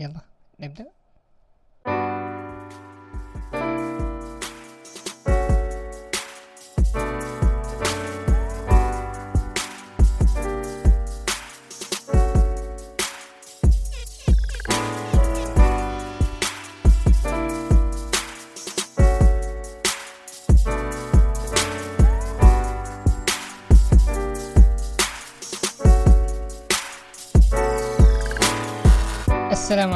يلا 0.00 0.20
نبدأ 0.60 0.86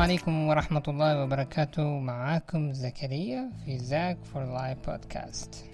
عليكم 0.04 0.48
ورحمة 0.48 0.82
الله 0.88 1.22
وبركاته. 1.22 1.98
معاكم 1.98 2.72
زكريا 2.72 3.50
في 3.64 3.78
Zak 3.78 4.18
for 4.24 4.44
Life 4.44 4.78
Podcast 4.90 5.64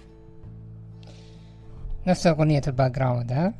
نفس 2.07 2.27
أغنية 2.27 2.61
ال 2.67 2.91
background 2.91 3.31
ها؟ 3.31 3.53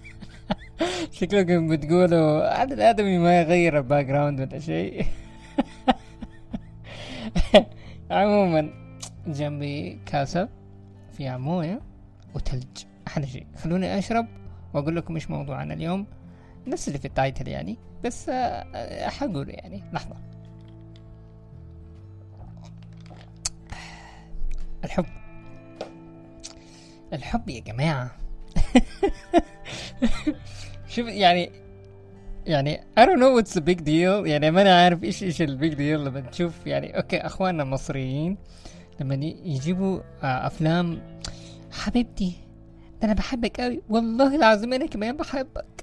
شكلكم 1.18 1.68
بتقولوا 1.68 2.62
هذا 2.62 2.74
الآدمي 2.74 3.18
ما 3.18 3.40
يغير 3.40 3.78
ال 3.78 4.06
background 4.06 4.40
ولا 4.40 4.58
شيء. 4.58 5.06
عموما 8.10 8.70
جنبي 9.26 9.98
كاسة 10.06 10.48
فيها 11.12 11.38
موية 11.38 11.80
وثلج 12.34 12.84
أحلى 13.08 13.26
شيء. 13.26 13.46
خلوني 13.56 13.98
أشرب 13.98 14.26
وأقول 14.74 14.96
لكم 14.96 15.14
إيش 15.14 15.30
موضوعنا 15.30 15.74
اليوم. 15.74 16.06
نفس 16.66 16.88
اللي 16.88 16.98
في 16.98 17.04
ال 17.04 17.11
title 17.11 17.48
يعني 17.48 17.76
بس 18.04 18.28
آه، 18.28 19.08
حقول 19.08 19.50
يعني. 19.50 19.82
لحظة. 19.92 20.16
الحب. 24.84 25.04
الحب 27.12 27.48
يا 27.48 27.60
جماعة. 27.60 28.10
شوف 30.88 31.06
يعني 31.06 31.50
يعني 32.46 32.80
I 32.98 33.02
don't 33.02 33.18
know 33.20 33.40
what's 33.42 33.54
the 33.54 33.60
big 33.60 33.80
deal. 33.84 34.26
يعني 34.26 34.50
ما 34.50 34.62
أنا 34.62 34.82
عارف 34.84 35.04
إيش 35.04 35.22
إيش 35.22 35.42
ال 35.42 35.50
big 35.50 35.74
deal 35.74 36.04
لما 36.04 36.20
تشوف 36.20 36.66
يعني 36.66 36.96
okay 36.96 37.16
أخواننا 37.18 37.62
المصريين 37.62 38.36
لما 39.00 39.14
يجيبوا 39.44 40.00
آه، 40.22 40.46
أفلام 40.46 41.02
حبيبتي 41.72 42.32
ده 43.00 43.06
أنا 43.06 43.12
بحبك 43.12 43.60
أوي. 43.60 43.82
والله 43.88 44.36
العظيم 44.36 44.72
أنا 44.72 44.86
كمان 44.86 45.16
بحبك. 45.16 45.79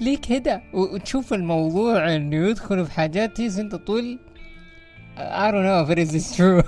ليه 0.00 0.18
كده 0.18 0.62
وتشوف 0.72 1.32
الموضوع 1.32 2.16
إنه 2.16 2.36
يدخلوا 2.48 2.84
في 2.84 2.92
حاجات 2.92 3.36
تيجي 3.36 3.60
انت 3.60 3.74
تقول 3.74 4.18
I 5.16 5.50
don't 5.50 5.64
know 5.64 5.80
if 5.82 5.88
it 5.90 5.98
is 5.98 6.36
true. 6.36 6.62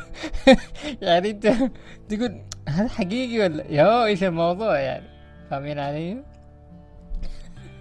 يعني 1.03 1.31
أنت 1.31 1.47
تقول 2.09 2.41
هذا 2.69 2.89
حقيقي 2.89 3.41
ولا؟ 3.41 3.65
يا 3.71 4.05
إيش 4.05 4.25
الموضوع 4.25 4.79
يعني؟ 4.79 5.06
فاهمين 5.51 5.79
علي؟ 5.79 6.23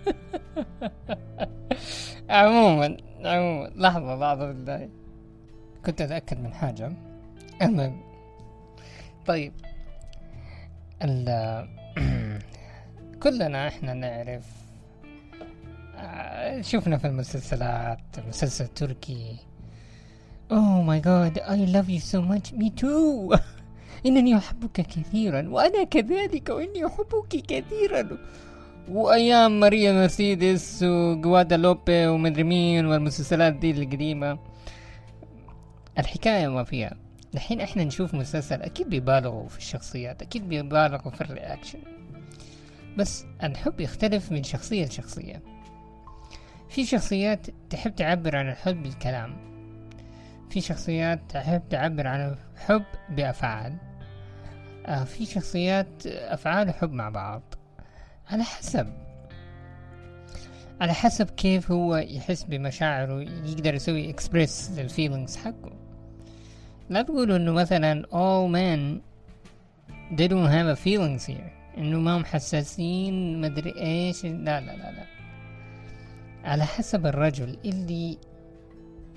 عموما 2.30 2.98
عموما 3.26 3.72
لحظة 3.76 4.16
لحظة 4.16 4.48
بالله. 4.48 4.90
كنت 5.86 6.02
أتأكد 6.02 6.40
من 6.40 6.54
حاجة. 6.54 6.92
المهم. 7.62 8.02
طيب. 9.26 9.54
ال 11.04 11.68
كلنا 13.24 13.68
إحنا 13.68 13.94
نعرف 13.94 14.46
شفنا 16.62 16.98
في 16.98 17.08
المسلسلات 17.08 18.00
مسلسل 18.28 18.68
تركي. 18.68 19.36
oh 20.52 20.82
my 20.82 21.00
God 21.00 21.38
I 21.38 21.66
love 21.66 21.90
you 21.90 22.00
so 22.00 22.22
much 22.22 22.54
me 22.54 22.70
too 22.70 23.34
إنني 24.06 24.38
أحبك 24.38 24.82
كثيرا 24.82 25.50
وأنا 25.50 25.84
كذلك 25.84 26.50
وإني 26.50 26.86
أحبك 26.86 27.28
كثيرا. 27.28 28.18
وأيام 28.90 29.60
ماريا 29.60 29.92
مرسيدس 29.92 30.84
وجوادا 30.84 31.58
لوبي 31.58 32.08
ومدري 32.08 32.44
مين 32.44 32.86
والمسلسلات 32.86 33.54
دي 33.54 33.72
القديمة. 33.72 34.40
الحكاية 36.00 36.48
ما 36.48 36.64
فيها. 36.64 36.98
الحين 37.34 37.62
إحنا 37.62 37.84
نشوف 37.84 38.14
مسلسل 38.14 38.62
أكيد 38.62 38.90
بيبالغوا 38.90 39.48
في 39.48 39.58
الشخصيات 39.58 40.22
أكيد 40.22 40.50
بيبالغوا 40.50 41.12
في 41.12 41.22
ال 41.22 41.28
reaction. 41.28 41.80
بس 42.98 43.26
الحب 43.44 43.80
يختلف 43.80 44.32
من 44.32 44.44
شخصية 44.44 44.86
لشخصية. 44.86 45.57
في 46.70 46.86
شخصيات 46.86 47.48
تحب 47.70 47.96
تعبر 47.96 48.36
عن 48.36 48.50
الحب 48.50 48.84
بالكلام. 48.84 49.36
في 50.50 50.62
شخصيات 50.62 51.20
تحب 51.30 51.62
تعبر 51.70 52.08
عن 52.08 52.36
الحب 52.56 52.84
بأفعال. 53.10 53.78
آه 54.86 55.04
في 55.04 55.26
شخصيات 55.26 56.08
أفعال 56.08 56.70
وحب 56.70 56.92
مع 56.92 57.10
بعض. 57.10 57.42
على 58.30 58.44
حسب. 58.44 58.94
على 60.82 60.94
حسب 60.94 61.30
كيف 61.30 61.72
هو 61.72 61.96
يحس 61.96 62.44
بمشاعره 62.44 63.22
يقدر 63.22 63.74
يسوي 63.74 64.10
express 64.10 64.72
لل 64.78 64.90
feelings 64.90 65.38
حقه. 65.38 65.72
لا 66.90 67.02
تقولوا 67.02 67.38
إنه 67.38 67.52
مثلا 67.52 68.04
all 68.04 68.52
men 68.52 69.02
they 70.18 70.28
don't 70.28 70.50
have 70.50 70.78
a 70.78 70.84
feelings 70.86 71.28
here. 71.28 71.78
إنه 71.78 72.00
ما 72.00 72.18
محسسين 72.18 73.42
مدري 73.42 73.82
إيش. 73.82 74.26
لا 74.26 74.60
لا 74.60 74.60
لا 74.60 74.92
لا. 74.92 75.17
على 76.48 76.66
حسب 76.66 77.06
الرجل 77.06 77.58
اللي 77.66 78.18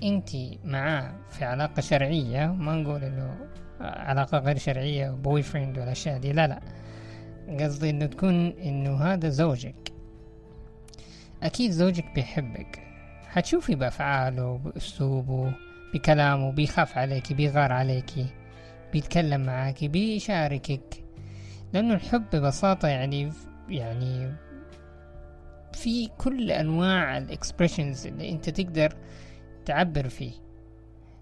انت 0.03 0.29
معاه 0.63 1.13
في 1.29 1.45
علاقة 1.45 1.81
شرعية 1.81 2.47
ما 2.47 2.75
نقول 2.75 3.03
إنه 3.03 3.37
علاقة 3.81 4.37
غير 4.37 4.57
شرعية 4.57 5.09
بوي 5.09 5.41
فريند 5.41 5.77
والاشياء 5.77 6.19
دي 6.19 6.31
لا 6.33 6.47
لا. 6.47 6.61
قصدي 7.65 7.89
إنه 7.89 8.05
تكون 8.05 8.47
إنه 8.47 8.97
هذا 8.97 9.29
زوجك. 9.29 9.93
أكيد 11.43 11.71
زوجك 11.71 12.05
بيحبك. 12.15 12.79
حتشوفي 13.27 13.75
بأفعاله 13.75 14.57
بأسلوبه 14.57 15.53
بكلامه 15.93 16.51
بيخاف 16.51 16.97
عليك 16.97 17.33
بيغار 17.33 17.71
عليك 17.71 18.11
بيتكلم 18.93 19.41
معاك 19.41 19.85
بيشاركك. 19.85 21.03
لأنه 21.73 21.93
الحب 21.93 22.23
ببساطة 22.33 22.87
يعني 22.87 23.31
يعني 23.69 24.31
في 25.73 26.07
كل 26.17 26.51
أنواع 26.51 27.17
الاكسبريشنز 27.17 28.07
اللي 28.07 28.29
أنت 28.29 28.49
تقدر 28.49 28.95
تعبر 29.65 30.09
فيه. 30.09 30.31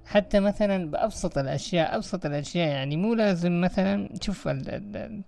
حتى 0.06 0.40
مثلا 0.40 0.92
بأبسط 0.92 1.38
الأشياء 1.38 1.96
أبسط 1.96 2.26
الأشياء 2.26 2.68
يعني 2.68 2.98
مو 2.98 3.14
لازم 3.14 3.62
مثلا 3.62 4.08
تشوف 4.08 4.48
ال 4.48 4.70
ال 4.70 5.24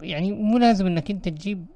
يعني 0.00 0.32
مو 0.32 0.58
لازم 0.58 0.86
إنك 0.86 1.10
أنت 1.10 1.28
تجيب 1.28 1.66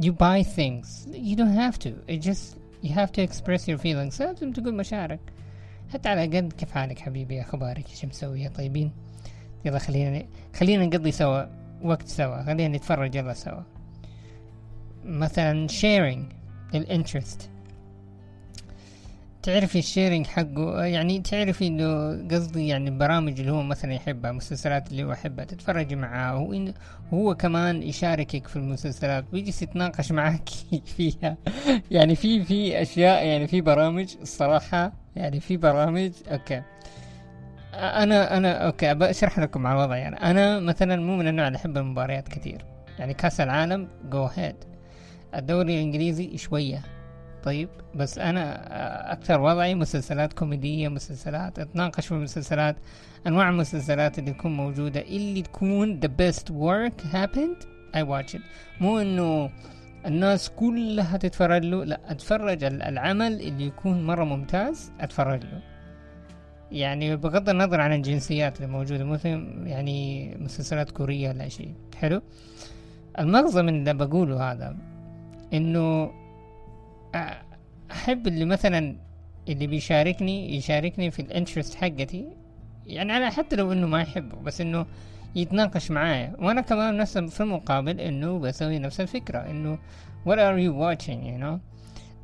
you 0.00 0.12
buy 0.12 0.42
things. 0.42 1.06
You 1.12 1.36
don't 1.36 1.56
have 1.64 1.78
to. 1.78 1.90
It 2.08 2.20
just 2.22 2.56
you 2.82 2.90
have 2.90 3.12
to 3.12 3.22
express 3.22 3.68
your 3.68 3.78
feelings. 3.78 4.20
لازم 4.20 4.52
تقول 4.52 4.74
مشاعرك. 4.74 5.20
حتى 5.92 6.08
على 6.08 6.38
قد 6.38 6.52
كيف 6.52 6.72
حالك 6.72 6.98
حبيبي؟ 6.98 7.40
أخبارك؟ 7.40 7.90
إيش 7.90 8.04
مسوية 8.04 8.48
طيبين؟ 8.48 8.92
يلا 9.64 9.78
خلينا 9.78 10.26
خلينا 10.56 10.86
نقضي 10.86 11.10
سوا 11.10 11.44
وقت 11.82 12.08
سوا. 12.08 12.42
خلينا 12.42 12.76
نتفرج 12.76 13.14
يلا 13.14 13.34
سوا. 13.34 13.62
مثلا 15.04 15.68
sharing 15.68 16.34
ال 16.74 16.82
interest 16.82 17.50
تعرفي 19.42 19.78
ال 19.78 19.84
sharing 19.84 20.26
حقه 20.26 20.84
يعني 20.84 21.20
تعرفي 21.20 21.66
إنه 21.66 22.10
قصدي 22.28 22.68
يعني 22.68 22.88
البرامج 22.90 23.40
اللي 23.40 23.52
هو 23.52 23.62
مثلا 23.62 23.92
يحبها 23.92 24.32
مسلسلات 24.32 24.90
اللي 24.90 25.04
هو 25.04 25.12
يحبها 25.12 25.44
تتفرجي 25.44 25.96
معاه 25.96 26.38
وإن 26.38 26.74
هو 27.14 27.34
كمان 27.34 27.82
يشاركك 27.82 28.46
في 28.46 28.56
المسلسلات 28.56 29.24
ويجلس 29.32 29.62
يتناقش 29.62 30.12
معك 30.12 30.48
فيها. 30.96 31.36
يعني 31.90 32.14
في 32.16 32.44
في 32.44 32.82
أشياء 32.82 33.26
يعني 33.26 33.46
في 33.46 33.60
برامج 33.60 34.14
الصراحة 34.22 34.92
يعني 35.16 35.40
في 35.40 35.56
برامج 35.56 36.12
okay. 36.30 36.62
أنا 37.74 38.36
أنا 38.36 38.66
okay 38.66 38.94
بشرح 38.94 39.38
لكم 39.38 39.66
على 39.66 39.78
الوضع. 39.78 39.96
يعني 39.96 40.16
أنا 40.16 40.60
مثلا 40.60 40.96
مو 40.96 41.16
من 41.16 41.28
النوع 41.28 41.46
اللي 41.46 41.56
احب 41.56 41.76
المباريات 41.76 42.28
كثير. 42.28 42.64
يعني 42.98 43.14
كأس 43.14 43.40
العالم 43.40 43.88
go 44.10 44.24
ahead 44.24 44.56
الدوري 45.34 45.74
الإنجليزي 45.74 46.36
شوية. 46.36 46.82
طيب 47.42 47.68
بس 47.94 48.18
أنا 48.18 49.12
أكثر 49.12 49.40
وضعي 49.40 49.74
مسلسلات 49.74 50.32
كوميدية 50.32 50.88
مسلسلات 50.88 51.58
أتناقش 51.58 52.06
في 52.06 52.12
المسلسلات 52.12 52.76
أنواع 53.26 53.48
المسلسلات 53.48 54.18
اللي 54.18 54.32
تكون 54.32 54.56
موجودة. 54.56 55.00
اللي 55.00 55.42
تكون 55.42 56.00
the 56.00 56.08
best 56.08 56.44
work 56.44 57.14
happened 57.14 57.66
I 57.96 58.02
watch 58.02 58.34
it. 58.34 58.42
مو 58.80 58.98
إنه 58.98 59.50
الناس 60.06 60.50
كلها 60.50 61.16
تتفرج 61.16 61.64
له 61.64 61.84
لا 61.84 62.00
أتفرج 62.08 62.64
العمل 62.64 63.40
اللي 63.40 63.66
يكون 63.66 64.06
مرة 64.06 64.24
ممتاز 64.24 64.92
أتفرج 65.00 65.44
له. 65.44 65.62
يعني 66.72 67.16
بغض 67.16 67.48
النظر 67.48 67.80
عن 67.80 67.92
الجنسيات 67.92 68.56
اللي 68.56 68.72
موجودة 68.72 69.04
مثل 69.04 69.62
يعني 69.64 70.28
مسلسلات 70.40 70.90
كورية 70.90 71.28
ولا 71.28 71.48
شيء. 71.48 71.74
حلو؟ 71.96 72.22
المغزى 73.18 73.62
من 73.62 73.74
اللي 73.74 73.94
بقوله 73.94 74.52
هذا 74.52 74.76
إنه 75.52 76.10
أحب 77.90 78.26
اللي 78.26 78.44
مثلا 78.44 78.96
اللي 79.48 79.66
بيشاركني 79.66 80.56
يشاركني 80.56 81.10
في 81.10 81.22
ال 81.22 81.28
interest 81.28 81.74
حقتي. 81.74 82.26
يعني 82.86 83.16
أنا 83.16 83.30
حتى 83.30 83.56
لو 83.56 83.72
إنه 83.72 83.86
ما 83.86 84.00
يحبه 84.00 84.36
بس 84.38 84.60
إنه 84.60 84.86
يتناقش 85.36 85.90
معايا. 85.90 86.36
وأنا 86.38 86.60
كمان 86.60 86.96
نفس 86.96 87.18
في 87.18 87.40
المقابل 87.40 88.00
إنه 88.00 88.38
بسوي 88.38 88.78
نفس 88.78 89.00
الفكرة 89.00 89.38
إنه 89.38 89.78
what 90.26 90.38
are 90.38 90.58
you 90.58 90.72
watching 90.72 91.20
you 91.24 91.42
know 91.42 91.58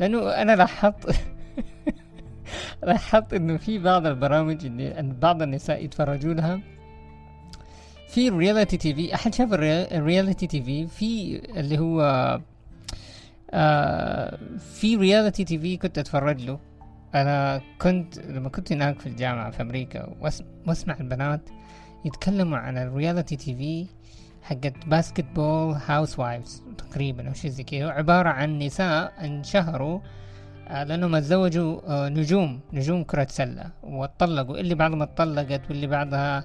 لأنه 0.01 0.31
أنا 0.31 0.57
لاحظت 0.57 1.17
لاحظت 2.87 3.35
إنه 3.35 3.57
في 3.57 3.79
بعض 3.79 4.07
البرامج 4.07 4.67
اللي 4.67 5.15
بعض 5.21 5.43
النساء 5.43 5.85
يتفرجوا 5.85 6.35
لها. 6.35 6.61
في 8.09 8.29
الرياليتي 8.29 8.77
تي 8.77 8.95
في 8.95 9.15
أحد 9.15 9.35
شاف 9.35 9.53
ال 9.53 10.47
reality 10.47 10.63
TV 10.63 10.87
في 10.87 11.41
اللي 11.61 11.79
هو 11.79 12.01
آه 13.51 14.39
في 14.59 14.97
reality 14.97 15.45
TV 15.45 15.77
كنت 15.77 15.99
أتفرج 15.99 16.45
له. 16.45 16.59
أنا 17.15 17.61
كنت 17.81 18.19
لما 18.19 18.49
كنت 18.49 18.73
هناك 18.73 19.01
في 19.01 19.07
الجامعة 19.07 19.51
في 19.51 19.63
أمريكا 19.63 20.15
وأسمع 20.67 20.97
البنات 21.01 21.41
يتكلموا 22.05 22.59
عن 22.59 22.79
ال 22.79 23.37
reality 23.37 23.55
TV 23.55 23.87
حقت 24.43 24.87
basketball 24.87 25.77
housewives 25.87 26.63
تقريبا 26.79 27.29
أو 27.29 27.33
شي 27.33 27.49
زي 27.51 27.63
كذا. 27.63 27.89
عبارة 27.91 28.29
عن 28.29 28.59
نساء 28.59 29.13
انشهروا 29.25 30.01
آه 30.69 30.85
لأنهم 30.85 31.15
اتزوجوا 31.15 31.81
آه 31.87 32.09
نجوم 32.09 32.61
نجوم 32.73 33.05
كرة 33.05 33.27
سلة 33.31 33.71
واتطلقوا. 33.83 34.59
اللي 34.59 34.75
بعضهم 34.75 35.03
اتطلقت 35.03 35.61
واللي 35.69 35.87
بعضها 35.87 36.45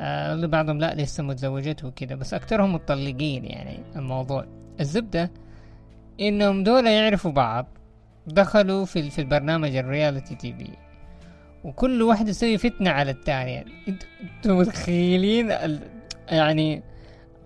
آه 0.00 0.34
اللي 0.34 0.46
بعضهم 0.46 0.78
لا 0.78 0.94
لسه 0.94 1.22
متزوجته 1.22 1.88
وكذا. 1.88 2.14
بس 2.14 2.34
أكثرهم 2.34 2.74
متطلقين 2.74 3.44
يعني 3.44 3.78
الموضوع. 3.96 4.46
الزبدة 4.80 5.30
إنهم 6.28 6.62
دول 6.62 6.86
يعرفوا 6.86 7.30
بعض. 7.30 7.78
دخلوا 8.26 8.84
في 8.84 9.10
في 9.10 9.18
البرنامج 9.18 9.76
ال 9.76 10.34
reality 10.34 10.52
TV. 10.52 10.70
وكل 11.64 12.02
واحد 12.02 12.28
يسوي 12.28 12.58
فتنة 12.58 12.90
على 12.90 13.10
الثانية 13.10 13.64
إنتوا 13.88 14.56
متخيلين 14.56 15.52
يعني 16.28 16.82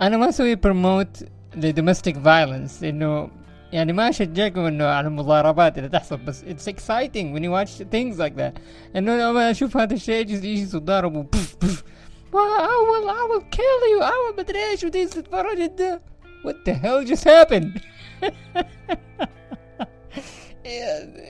أنا 0.00 0.17
ما 0.17 0.28
أسوي 0.28 0.55
promote 0.55 1.25
ل 1.56 1.63
domestic 1.63 2.19
violence 2.19 2.85
انه 2.84 3.31
يعني 3.73 3.93
ما 3.93 4.08
أشجعكم 4.08 4.61
إنه 4.61 4.84
على 4.84 5.06
المضاربات 5.06 5.78
اللي 5.78 5.88
تحصل 5.88 6.17
بس 6.17 6.44
it's 6.44 6.69
exciting 6.69 7.37
when 7.37 7.43
you 7.43 7.50
watch 7.50 7.73
things 7.73 8.19
like 8.19 8.38
that. 8.40 8.61
إنه 8.96 9.17
لما 9.17 9.50
أشوف 9.50 9.76
هذا 9.76 9.94
الشيء 9.94 10.20
يجي 10.20 10.34
يجي 10.34 10.62
يتضاربوا 10.62 11.23
بوف 11.23 11.56
بوف. 11.61 11.84
I 12.32 12.76
will 12.88 13.08
I 13.08 13.23
will 13.31 13.44
kill 13.56 13.81
you. 13.93 14.02
I 14.02 14.11
will 14.11 14.38
مدري 14.38 14.58
إيش 14.70 14.84
ودي 14.84 15.06
تتفرج 15.06 15.61
انت 15.61 16.00
what 16.46 16.70
the 16.70 16.75
hell 16.75 17.11
just 17.11 17.25
happened 17.25 17.81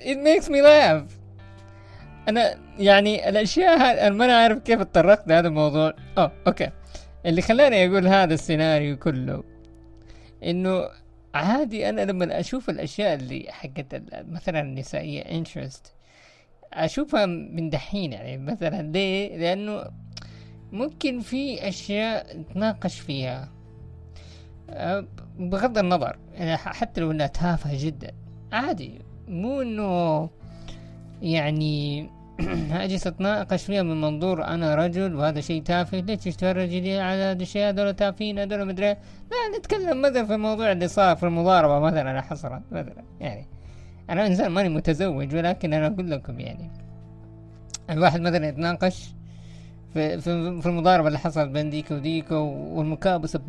it 0.04 0.18
makes 0.18 0.48
me 0.48 0.62
laugh. 0.62 1.12
أنا 2.28 2.54
يعني 2.78 3.28
الأشياء 3.28 3.78
هذه 3.78 4.06
أنا 4.06 4.14
ما 4.14 4.32
أعرف 4.32 4.58
كيف 4.58 4.80
اتطرقت 4.80 5.28
لهذا 5.28 5.48
الموضوع. 5.48 5.94
آه 6.18 6.32
okay. 6.46 6.70
اللي 7.26 7.42
خلاني 7.42 7.86
أقول 7.86 8.06
هذا 8.08 8.34
السيناريو 8.34 8.96
كله 8.96 9.44
إنه 10.44 10.88
عادي 11.34 11.88
أنا 11.88 12.00
لما 12.00 12.40
أشوف 12.40 12.70
الأشياء 12.70 13.14
اللي 13.14 13.46
حقت 13.50 14.02
مثلا 14.12 14.60
النسائية 14.60 15.20
interest 15.20 15.94
أشوفها 16.72 17.26
من 17.26 17.70
دحين 17.70 18.12
يعني 18.12 18.38
مثلا 18.38 18.82
ليه؟ 18.92 19.36
لأنه 19.36 19.84
ممكن 20.72 21.20
في 21.20 21.68
أشياء 21.68 22.36
نتناقش 22.36 23.00
فيها. 23.00 23.55
بغض 25.38 25.78
النظر 25.78 26.16
يعني 26.34 26.56
حتى 26.56 27.00
لو 27.00 27.10
إنها 27.10 27.26
تافهة 27.26 27.84
جدا 27.84 28.12
عادي. 28.52 29.00
مو 29.28 29.62
إنه 29.62 30.30
يعني 31.22 32.06
أجلس 32.72 33.06
أتناقش 33.06 33.64
فيها 33.64 33.82
من 33.82 34.00
منظور 34.00 34.44
أنا 34.44 34.74
رجل 34.74 35.14
وهذا 35.14 35.40
شيء 35.40 35.62
تافه 35.62 35.98
ليش 35.98 36.24
تتفرجي 36.24 36.80
لي 36.80 37.00
على 37.00 37.22
هذا 37.22 37.42
الشيء؟ 37.42 37.68
هذول 37.68 37.94
تافهين 37.94 38.38
هذول 38.38 38.66
مدري 38.66 38.86
لا 38.86 39.58
نتكلم 39.58 40.02
مثلا 40.02 40.26
في 40.26 40.34
الموضوع 40.34 40.72
اللي 40.72 40.88
صار 40.88 41.16
في 41.16 41.22
المضاربة 41.22 41.78
مثلا 41.78 42.20
حصلت 42.20 42.62
مثلا 42.70 43.04
يعني. 43.20 43.46
أنا 44.10 44.26
إنسان 44.26 44.50
ماني 44.50 44.68
متزوج 44.68 45.34
ولكن 45.34 45.72
أنا 45.72 45.86
أقول 45.86 46.10
لكم 46.10 46.40
يعني 46.40 46.70
الواحد 47.90 48.20
مثلا 48.20 48.48
يتناقش 48.48 49.14
في 49.96 50.20
في, 50.62 50.66
المضاربة 50.68 51.08
اللي 51.08 51.18
حصلت 51.18 51.50
بين 51.50 51.70
ديكو 51.70 51.94
وديكو 51.94 52.34
والمكابسة 52.34 53.40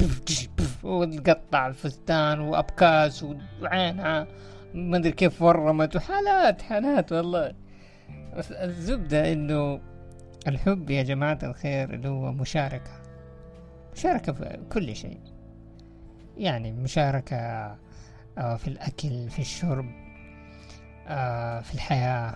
وتقطع 0.84 1.68
الفستان 1.68 2.40
وأبكاس 2.40 3.26
وعينها. 3.62 4.28
ما 4.74 4.98
أدري 4.98 5.12
كيف 5.12 5.42
ورمت. 5.42 5.96
وحالات 5.96 6.62
حالات 6.62 7.12
والله. 7.12 7.54
بس 8.38 8.52
الزبدة 8.52 9.34
إنه 9.34 9.80
الحب 10.48 10.90
يا 10.90 11.04
جماعة 11.04 11.40
الخير 11.44 11.94
اللي 11.94 12.08
هو 12.08 12.32
مشاركة. 12.32 12.92
مشاركة 13.96 14.32
في 14.34 14.60
كل 14.72 14.96
شيء. 14.96 15.20
يعني 16.38 16.72
مشاركة 16.72 17.38
آه، 18.38 18.56
في 18.56 18.68
الأكل 18.68 19.30
في 19.30 19.40
الشرب 19.40 19.86
آه، 21.08 21.62
في 21.62 21.74
الحياة 21.74 22.36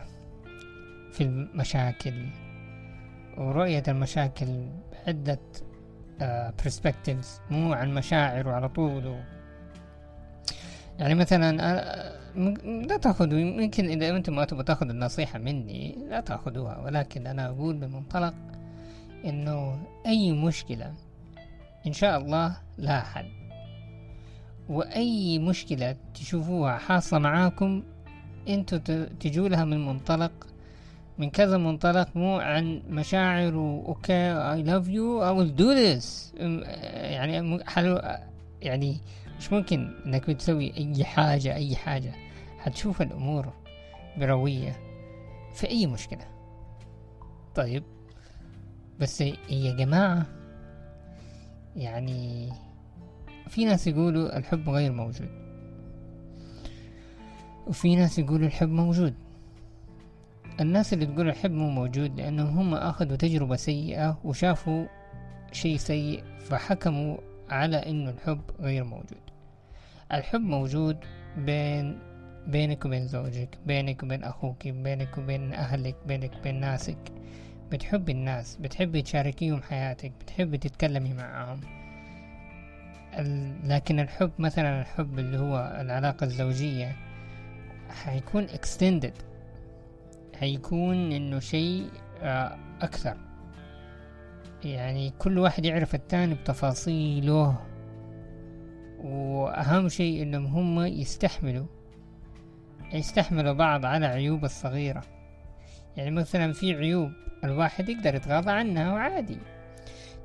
في 1.12 1.24
المشاكل. 1.24 2.26
ورؤية 3.38 3.84
المشاكل 3.88 4.66
بعدة 5.08 5.40
برسبكتيفز 6.64 7.42
آه، 7.52 7.54
مو 7.54 7.74
عن 7.74 7.94
مشاعر 7.94 8.48
وعلى 8.48 8.70
طول 8.70 9.16
يعني 11.00 11.16
مثلا 11.16 11.58
لا 12.88 12.98
تأخذوا 12.98 13.40
يمكن 13.40 13.86
إذا 13.90 14.10
أنتم 14.10 14.36
ما 14.36 14.46
تبغوا 14.46 14.64
تأخذوا 14.64 14.92
النصيحة 14.92 15.40
مني 15.40 15.98
لا 16.10 16.20
تأخذوها. 16.20 16.78
ولكن 16.78 17.28
أنا 17.28 17.50
أقول 17.50 17.78
بمنطلق 17.78 18.34
إنه 19.26 19.84
أي 20.06 20.32
مشكلة 20.32 20.94
إن 21.88 21.94
شاء 21.94 22.18
الله 22.18 22.58
لا 22.78 23.02
حل 23.02 23.32
وأي 24.70 25.40
مشكلة 25.40 25.96
تشوفوها 26.14 26.78
حاصلة 26.78 27.20
معاكم 27.20 27.84
أنتوا 28.48 28.78
تجوا 29.20 29.50
لها 29.50 29.66
من 29.66 29.86
منطلق 29.86 30.32
من 31.18 31.30
كذا 31.30 31.58
منطلق 31.58 32.10
مو 32.16 32.40
عن 32.40 32.82
مشاعر 32.90 33.54
okay 33.86 34.14
I 34.32 34.64
love 34.64 34.88
you 34.88 35.24
I 35.24 35.30
will 35.30 35.56
do 35.56 35.72
this 35.72 36.34
يعني 36.38 37.64
حلو 37.66 38.02
يعني 38.62 38.98
مش 39.40 39.54
ممكن 39.54 39.94
إنك 40.06 40.26
تسوي 40.26 40.78
أي 40.78 41.06
حاجة 41.06 41.56
أي 41.56 41.76
حاجة. 41.76 42.14
حتشوف 42.60 43.02
الأمور 43.02 43.54
بروية 44.18 44.80
في 45.54 45.70
أي 45.70 45.88
مشكلة. 45.88 46.26
طيب 47.56 47.84
بس 49.00 49.22
يا 49.22 49.76
جماعة 49.76 50.26
يعني 51.76 52.50
في 53.48 53.66
ناس 53.66 53.88
يقولوا 53.88 54.38
الحب 54.38 54.70
غير 54.70 54.92
موجود. 54.92 55.30
وفي 57.68 57.96
ناس 57.96 58.20
يقولوا 58.20 58.48
الحب 58.48 58.70
موجود. 58.70 59.14
الناس 60.60 60.94
اللي 60.94 61.06
تقول 61.06 61.30
الحب 61.30 61.52
مو 61.52 61.70
موجود 61.70 62.20
لأنهم 62.20 62.58
هم 62.58 62.74
أخذوا 62.74 63.18
تجربة 63.18 63.56
سيئة 63.56 64.20
وشافوا 64.24 64.86
شيء 65.52 65.78
سيء 65.78 66.24
فحكموا 66.40 67.18
على 67.50 67.78
إنه 67.78 68.10
الحب 68.10 68.42
غير 68.60 68.84
موجود. 68.84 69.22
الحب 70.14 70.42
موجود 70.42 70.98
بين 71.38 72.00
بينك 72.48 72.86
وبين 72.86 73.08
زوجك 73.08 73.58
بينك 73.66 74.04
وبين 74.04 74.24
أخوك 74.24 74.68
بينك 74.68 75.18
وبين 75.18 75.54
أهلك 75.54 75.96
بينك 76.08 76.32
وبين 76.40 76.60
ناسك. 76.60 76.98
بتحبي 77.72 78.12
الناس 78.12 78.56
بتحبي 78.56 79.02
تشاركيهم 79.02 79.62
حياتك 79.62 80.12
بتحبي 80.22 80.58
تتكلمي 80.58 81.14
معهم 81.14 81.60
لكن 83.64 84.00
الحب 84.00 84.32
مثلا 84.40 84.82
الحب 84.82 85.20
اللي 85.20 85.38
هو 85.38 85.78
العلاقة 85.82 86.24
الزوجية 86.24 86.96
حيكون 87.90 88.48
extended. 88.48 89.31
حيكون 90.42 91.12
إنه 91.12 91.40
شيء 91.40 91.90
آه، 92.22 92.58
أكثر. 92.82 93.18
يعني 94.64 95.14
كل 95.20 95.38
واحد 95.40 95.66
يعرف 95.66 95.96
التاني 95.96 96.34
بتفاصيله. 96.34 97.56
وأهم 99.00 99.90
شيء 99.90 100.24
إنهم 100.24 100.46
هم 100.46 100.86
يستحملوا 100.86 101.66
يستحملوا 102.94 103.54
بعض 103.54 103.86
على 103.86 104.06
عيوب 104.06 104.46
الصغيرة. 104.46 105.04
يعني 105.98 106.12
مثلا 106.12 106.54
في 106.54 106.74
عيوب 106.74 107.12
الواحد 107.44 107.90
يقدر 107.90 108.16
يتغاضى 108.16 108.52
عنها 108.52 108.94
وعادي. 108.94 109.38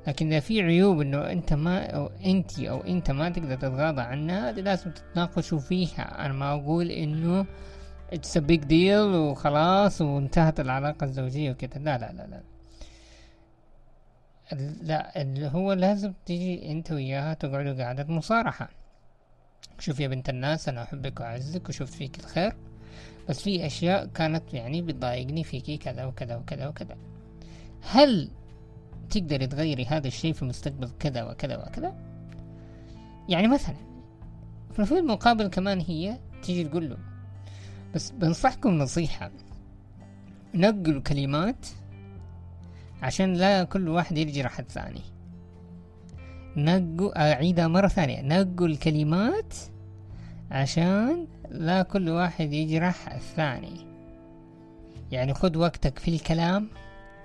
لكن 0.07 0.27
إذا 0.27 0.39
في 0.39 0.61
عيوب 0.61 1.01
إنه 1.01 1.31
أنت 1.31 1.53
ما 1.53 1.85
أو 1.85 2.11
أنتي 2.25 2.69
أو 2.69 2.81
أنت 2.81 3.11
ما 3.11 3.29
تقدر 3.29 3.55
تتغاضى 3.55 4.01
عنها 4.01 4.51
لازم 4.51 4.91
تتناقشوا 4.91 5.59
فيها. 5.59 6.25
أنا 6.25 6.33
ما 6.33 6.53
أقول 6.53 6.91
إنه 6.91 7.45
it's 8.13 8.37
big 8.37 8.63
deal 8.63 8.99
وخلاص 8.99 10.01
وانتهت 10.01 10.59
العلاقة 10.59 11.03
الزوجية 11.03 11.51
وكذا 11.51 11.79
لا 11.79 11.97
لا 11.97 12.13
لا 12.13 12.27
لا. 12.27 12.41
لا 14.81 15.21
اللي 15.21 15.47
هو 15.47 15.73
لازم 15.73 16.13
تيجي 16.25 16.71
انت 16.71 16.91
وياها 16.91 17.33
تقعدوا 17.33 17.83
قعدة 17.83 18.13
مصارحة. 18.13 18.69
شوف 19.79 19.99
يا 19.99 20.07
بنت 20.07 20.29
الناس 20.29 20.69
أنا 20.69 20.83
أحبك 20.83 21.19
وأعزك 21.19 21.69
وشفت 21.69 21.93
فيك 21.93 22.19
الخير. 22.19 22.55
بس 23.29 23.41
في 23.41 23.65
أشياء 23.65 24.05
كانت 24.05 24.53
يعني 24.53 24.81
بتضايقني 24.81 25.43
فيكي 25.43 25.77
كذا 25.77 26.05
وكذا 26.05 26.35
وكذا 26.35 26.67
وكذا. 26.67 26.97
هل 27.81 28.29
تقدري 29.09 29.47
تغيري 29.47 29.85
هذا 29.85 30.07
الشيء 30.07 30.33
في 30.33 30.41
المستقبل 30.41 30.89
كذا 30.99 31.23
وكذا 31.23 31.57
وكذا؟ 31.57 31.95
يعني 33.29 33.47
مثلا 33.47 33.75
في 34.69 34.97
المقابل 34.97 35.47
كمان 35.47 35.79
هي 35.79 36.17
تيجي 36.43 36.63
تقول 36.63 36.89
له 36.89 36.97
بس 37.97 38.11
بنصحكم 38.11 38.69
نصيحة. 38.77 39.31
نقلوا 40.53 41.01
كلمات 41.01 41.67
عشان 43.01 43.33
لا 43.33 43.63
كل 43.63 43.89
واحد 43.89 44.17
يجرح 44.17 44.59
الثاني 44.59 45.01
نقوا 46.57 47.33
أعيدها 47.33 47.67
مرة 47.67 47.87
ثانية. 47.87 48.21
نقوا 48.21 48.67
الكلمات 48.67 49.53
عشان 50.51 51.27
لا 51.49 51.83
كل 51.83 52.09
واحد 52.09 52.53
يجرح 52.53 53.13
الثاني 53.13 53.87
يعني 55.11 55.33
خد 55.33 55.55
وقتك 55.55 55.99
في 55.99 56.15
الكلام 56.15 56.67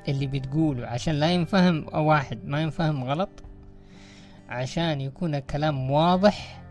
اللي 0.08 0.26
بتقوله 0.26 0.86
عشان 0.86 1.14
لا 1.14 1.30
ينفهم 1.30 1.86
واحد 1.94 2.44
ما 2.44 2.62
ينفهم 2.62 3.04
غلط. 3.04 3.30
عشان 4.48 5.00
يكون 5.00 5.34
الكلام 5.34 5.90
واضح 5.90 6.61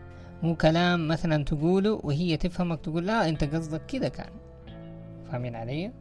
مو 0.42 0.56
كلام 0.56 1.08
مثلا 1.08 1.44
تقوله 1.44 2.00
وهي 2.04 2.36
تفهمك 2.36 2.80
تقول 2.80 3.06
لا 3.06 3.28
أنت 3.28 3.44
قصدك 3.44 3.86
كده 3.86 4.08
كان. 4.08 4.30
فاهمين 5.30 5.56
علي؟ 5.56 5.92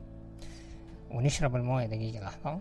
ونشرب 1.11 1.55
الموية 1.55 1.85
دقيقة 1.85 2.23
لحظة. 2.23 2.59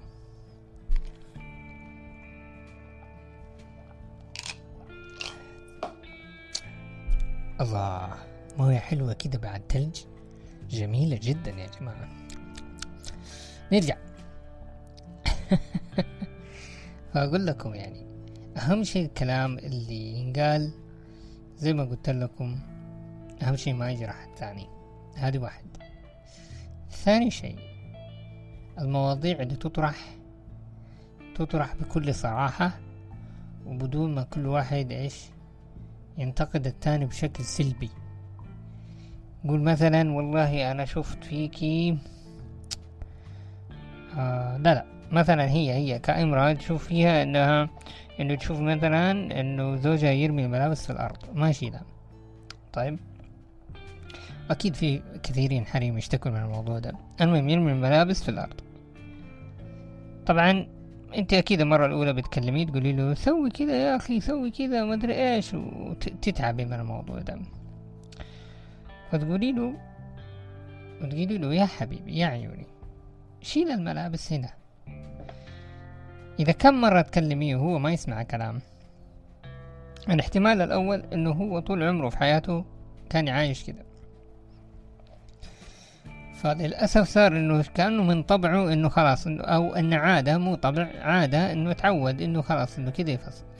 الله 7.60 8.14
موية 8.58 8.78
حلوة 8.78 9.12
كده 9.12 9.38
بعد 9.38 9.60
تلج. 9.68 10.00
جميلة 10.70 11.18
جدا 11.22 11.50
يا 11.50 11.66
جماعة. 11.80 12.08
نرجع. 13.72 13.96
فأقول 17.14 17.46
لكم 17.46 17.75
يعني 17.75 18.06
أهم 18.56 18.84
شيء 18.84 19.06
الكلام 19.06 19.58
اللي 19.58 20.12
ينقال 20.12 20.70
زي 21.61 21.73
ما 21.73 21.85
قلت 21.85 22.11
لكم 22.11 22.59
أهم 23.43 23.57
شيء 23.57 23.75
ما 23.75 23.90
يجرح 23.90 24.23
الثاني. 24.23 24.67
هذه 25.17 25.38
واحد. 25.38 25.64
ثاني 26.90 27.31
شيء 27.31 27.59
المواضيع 28.79 29.40
اللي 29.40 29.57
تطرح 29.57 29.97
تطرح 31.35 31.75
بكل 31.75 32.14
صراحة 32.14 32.81
وبدون 33.67 34.14
ما 34.14 34.23
كل 34.23 34.47
واحد 34.47 34.93
إيش 34.93 35.25
ينتقد 36.19 36.67
التاني 36.67 37.07
بشكل 37.07 37.45
سلبي. 37.45 37.90
قول 39.49 39.62
مثلا 39.62 40.12
والله 40.12 40.71
أنا 40.71 40.85
شفت 40.85 41.25
فيكي 41.25 41.99
آه 44.17 44.57
لا 44.57 44.75
لا. 44.75 44.85
مثلا 45.12 45.50
هي 45.50 45.73
هي 45.73 45.99
كامرأة 45.99 46.52
تشوف 46.52 46.87
فيها 46.87 47.23
إنها 47.23 47.69
إنه 48.20 48.34
تشوف 48.34 48.60
مثلا 48.60 49.40
إنه 49.40 49.76
زوجها 49.76 50.10
يرمي 50.10 50.44
الملابس 50.44 50.86
في 50.86 50.92
الأرض. 50.92 51.16
ماشي 51.34 51.70
لا 51.70 51.80
طيب. 52.72 52.98
أكيد 54.50 54.74
في 54.74 55.02
كثيرين 55.22 55.66
حريم 55.66 55.98
يشتكوا 55.98 56.30
من 56.30 56.36
الموضوع 56.36 56.78
ده. 56.78 56.92
المهم 57.20 57.48
يرمي 57.48 57.72
الملابس 57.72 58.22
في 58.22 58.28
الأرض. 58.28 58.60
طبعا 60.26 60.66
أنت 61.16 61.34
أكيد 61.34 61.60
المرة 61.60 61.86
الأولى 61.86 62.12
بتكلميه 62.12 62.66
تقولي 62.66 62.92
له 62.92 63.14
سوي 63.14 63.50
كذا 63.50 63.76
يا 63.76 63.96
أخي 63.96 64.20
سوي 64.20 64.50
كذا 64.50 64.84
ما 64.84 64.94
أدري 64.94 65.34
إيش 65.34 65.54
وتتعبي 65.54 66.64
من 66.64 66.72
الموضوع 66.72 67.18
ده. 67.18 67.38
فتقولي 69.10 69.52
له 69.52 69.74
وتقولي 71.02 71.38
له 71.38 71.54
يا 71.54 71.66
حبيبي 71.66 72.18
يا 72.18 72.26
عيوني 72.26 72.66
شيل 73.42 73.70
الملابس 73.70 74.32
هنا. 74.32 74.60
إذا 76.40 76.52
كم 76.52 76.80
مرة 76.80 77.00
تكلميه 77.00 77.56
وهو 77.56 77.78
ما 77.78 77.92
يسمع 77.92 78.23
كلام؟ 78.23 78.61
الاحتمال 80.11 80.62
الأول 80.62 81.02
إنه 81.12 81.30
هو 81.30 81.61
طول 81.61 81.82
عمره 81.82 82.09
في 82.09 82.18
حياته 82.18 82.64
كان 83.11 83.28
عايش 83.28 83.64
كده. 83.64 83.85
فللأسف 86.35 87.09
صار 87.09 87.32
إنه 87.32 87.64
كأنه 87.75 88.02
من 88.02 88.23
طبعه 88.23 88.73
إنه 88.73 88.88
خلاص 88.88 89.26
إنه 89.26 89.42
أو 89.42 89.75
إنه 89.75 89.97
عادة 89.97 90.38
مو 90.38 90.54
طبع 90.54 90.88
عادة 91.02 91.52
إنه 91.52 91.73
تعود 91.73 92.23
إنه 92.23 92.42
خلاص 92.42 92.78
إنه 92.78 92.90
كده 92.90 93.12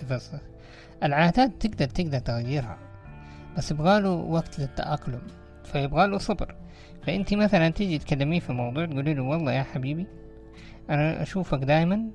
يفسخ 0.03 0.41
العادات 1.03 1.67
تقدر 1.67 1.87
تقدر 1.87 2.19
تغيرها. 2.19 2.79
بس 3.57 3.71
يبغاله 3.71 4.11
وقت 4.11 4.59
للتأقلم. 4.59 5.23
فيبغاله 5.65 6.19
صبر. 6.19 6.55
فأنت 7.07 7.35
مثلا 7.35 7.69
تيجي 7.69 7.99
تكلميه 7.99 8.41
في 8.41 8.53
موضوع 8.53 8.87
تقولي 8.87 9.15
له 9.15 9.23
والله 9.23 9.53
يا 9.53 9.63
حبيبي 9.63 10.07
أنا 10.91 11.23
أشوفك 11.23 11.59
دايما 11.59 12.11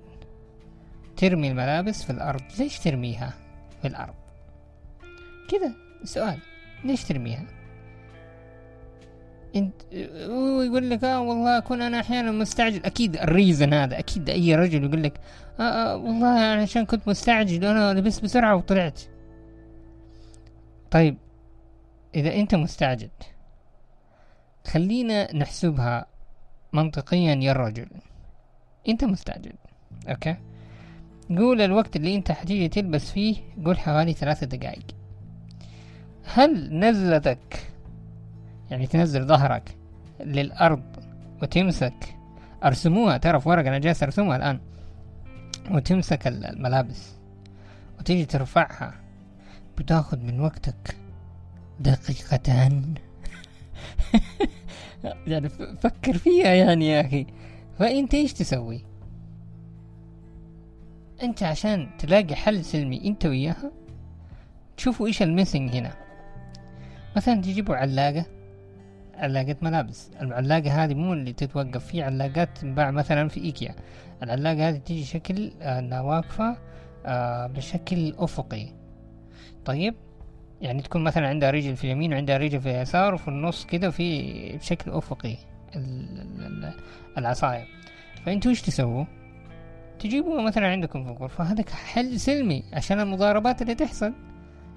ترمي 1.17 1.47
الملابس 1.47 2.03
في 2.03 2.09
الأرض 2.09 2.41
ليش 2.59 2.79
ترميها 2.79 3.33
في 3.81 3.87
الأرض؟ 3.87 4.13
كذا 5.49 5.71
سؤال 6.03 6.39
ليش 6.83 7.03
ترميها؟ 7.03 7.45
انت 9.55 9.81
هو 10.29 10.61
يقول 10.61 10.89
لك 10.89 11.03
آه 11.03 11.21
والله 11.21 11.57
أكون 11.57 11.81
أنا 11.81 11.99
أحيانا 11.99 12.31
مستعجل. 12.31 12.85
أكيد 12.85 13.15
ال 13.15 13.24
reason 13.24 13.73
هذا 13.73 13.99
أكيد 13.99 14.29
أي 14.29 14.55
رجل 14.55 14.83
يقول 14.83 15.03
لك 15.03 15.19
آه, 15.59 15.63
آه 15.63 15.95
والله 15.95 16.39
عشان 16.39 16.85
كنت 16.85 17.07
مستعجل 17.07 17.65
وأنا 17.65 17.93
لبست 17.93 18.23
بسرعة 18.23 18.55
وطلعت. 18.55 19.01
طيب 20.91 21.17
إذا 22.15 22.35
أنت 22.35 22.55
مستعجل 22.55 23.09
خلينا 24.67 25.35
نحسبها 25.35 26.05
منطقيا 26.73 27.35
يا 27.35 27.51
الرجل. 27.51 27.87
أنت 28.89 29.03
مستعجل 29.03 29.53
okay؟ 30.09 30.35
قول 31.29 31.61
الوقت 31.61 31.95
اللي 31.95 32.15
انت 32.15 32.31
حتيجي 32.31 32.67
تلبس 32.67 33.11
فيه 33.11 33.35
قول 33.65 33.79
حوالي 33.79 34.13
ثلاثة 34.13 34.45
دقايق 34.45 34.85
هل 36.23 36.79
نزلتك 36.79 37.71
يعني 38.71 38.87
تنزل 38.87 39.25
ظهرك 39.25 39.77
للأرض 40.19 40.83
وتمسك 41.41 42.15
أرسموها 42.63 43.17
ترى 43.17 43.39
في 43.39 43.49
ورقة 43.49 43.67
أنا 43.67 43.77
جالس 43.77 44.03
أرسمها 44.03 44.35
الآن 44.35 44.59
وتمسك 45.71 46.27
الملابس 46.27 47.15
وتيجي 47.99 48.25
ترفعها 48.25 48.93
بتاخد 49.77 50.23
من 50.23 50.39
وقتك 50.39 50.95
دقيقتان. 51.79 52.93
يعني 55.27 55.49
فكر 55.49 56.17
فيها 56.17 56.53
يعني 56.53 56.87
يا 56.87 57.01
أخي. 57.01 57.27
فأنت 57.79 58.13
إيش 58.13 58.33
تسوي؟ 58.33 58.85
أنت 61.23 61.43
عشان 61.43 61.89
تلاقي 61.99 62.35
حل 62.35 62.65
سلمي 62.65 63.07
أنت 63.07 63.25
وياها؟ 63.25 63.71
تشوفوا 64.77 65.07
إيش 65.07 65.21
الميسنج 65.21 65.75
هنا. 65.75 65.93
مثلا 67.15 67.41
تجيبوا 67.41 67.75
علاقة 67.75 68.25
علاقة 69.15 69.55
ملابس. 69.61 70.11
العلاقة 70.21 70.83
هذه 70.83 70.93
مو 70.93 71.13
اللي 71.13 71.33
تتوقف 71.33 71.85
في 71.85 72.01
علاقات 72.01 72.57
تنباع 72.57 72.91
مثلا 72.91 73.27
في 73.27 73.39
إيكيا. 73.39 73.75
العلاقة 74.23 74.69
هذه 74.69 74.77
تيجي 74.77 75.03
شكل 75.03 75.51
انها 75.61 76.01
واقفة 76.01 76.57
آه 77.05 77.47
بشكل 77.47 78.13
أفقي. 78.17 78.67
طيب 79.65 79.95
يعني 80.61 80.81
تكون 80.81 81.03
مثلا 81.03 81.27
عندها 81.27 81.51
رجل 81.51 81.75
في 81.75 81.83
اليمين 81.83 82.13
وعندها 82.13 82.37
رجل 82.37 82.61
في 82.61 82.69
اليسار 82.69 83.13
وفي 83.13 83.27
النص 83.27 83.65
كده 83.65 83.89
في 83.89 84.57
بشكل 84.57 84.91
أفقي 84.91 85.37
العصاية. 87.17 87.65
فأنتوا 88.25 88.51
إيش 88.51 88.61
تسووا؟ 88.61 89.05
تجيبوها 90.05 90.41
مثلا 90.41 90.67
عندكم 90.67 91.03
في 91.03 91.09
الغرفة 91.09 91.43
هذا 91.43 91.63
حل 91.69 92.19
سلمي 92.19 92.63
عشان 92.73 92.99
المضاربات 92.99 93.61
اللي 93.61 93.75
تحصل. 93.75 94.13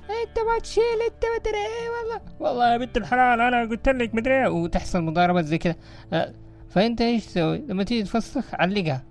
أنت 0.08 0.38
ما 0.38 0.58
تشيل 0.62 0.82
أنت 0.82 1.25
ما 1.25 1.37
ادري 1.40 1.58
إيه 1.58 1.90
والله. 1.90 2.20
والله 2.40 2.73
يا 2.73 2.76
بنت 2.76 2.97
الحلال 2.97 3.40
أنا 3.40 3.61
قلت 3.61 3.88
لك 3.88 4.14
مدري 4.14 4.42
إيه 4.42 4.49
وتحصل 4.49 5.02
مضاربات 5.02 5.44
زي 5.44 5.58
كذا 5.58 5.75
أه، 6.12 6.35
فأنت 6.70 7.00
إيش 7.00 7.26
تسوي؟ 7.26 7.58
لما 7.58 7.85
تيجي 7.85 8.02
تفسخ 8.02 8.54
علقها. 8.54 9.02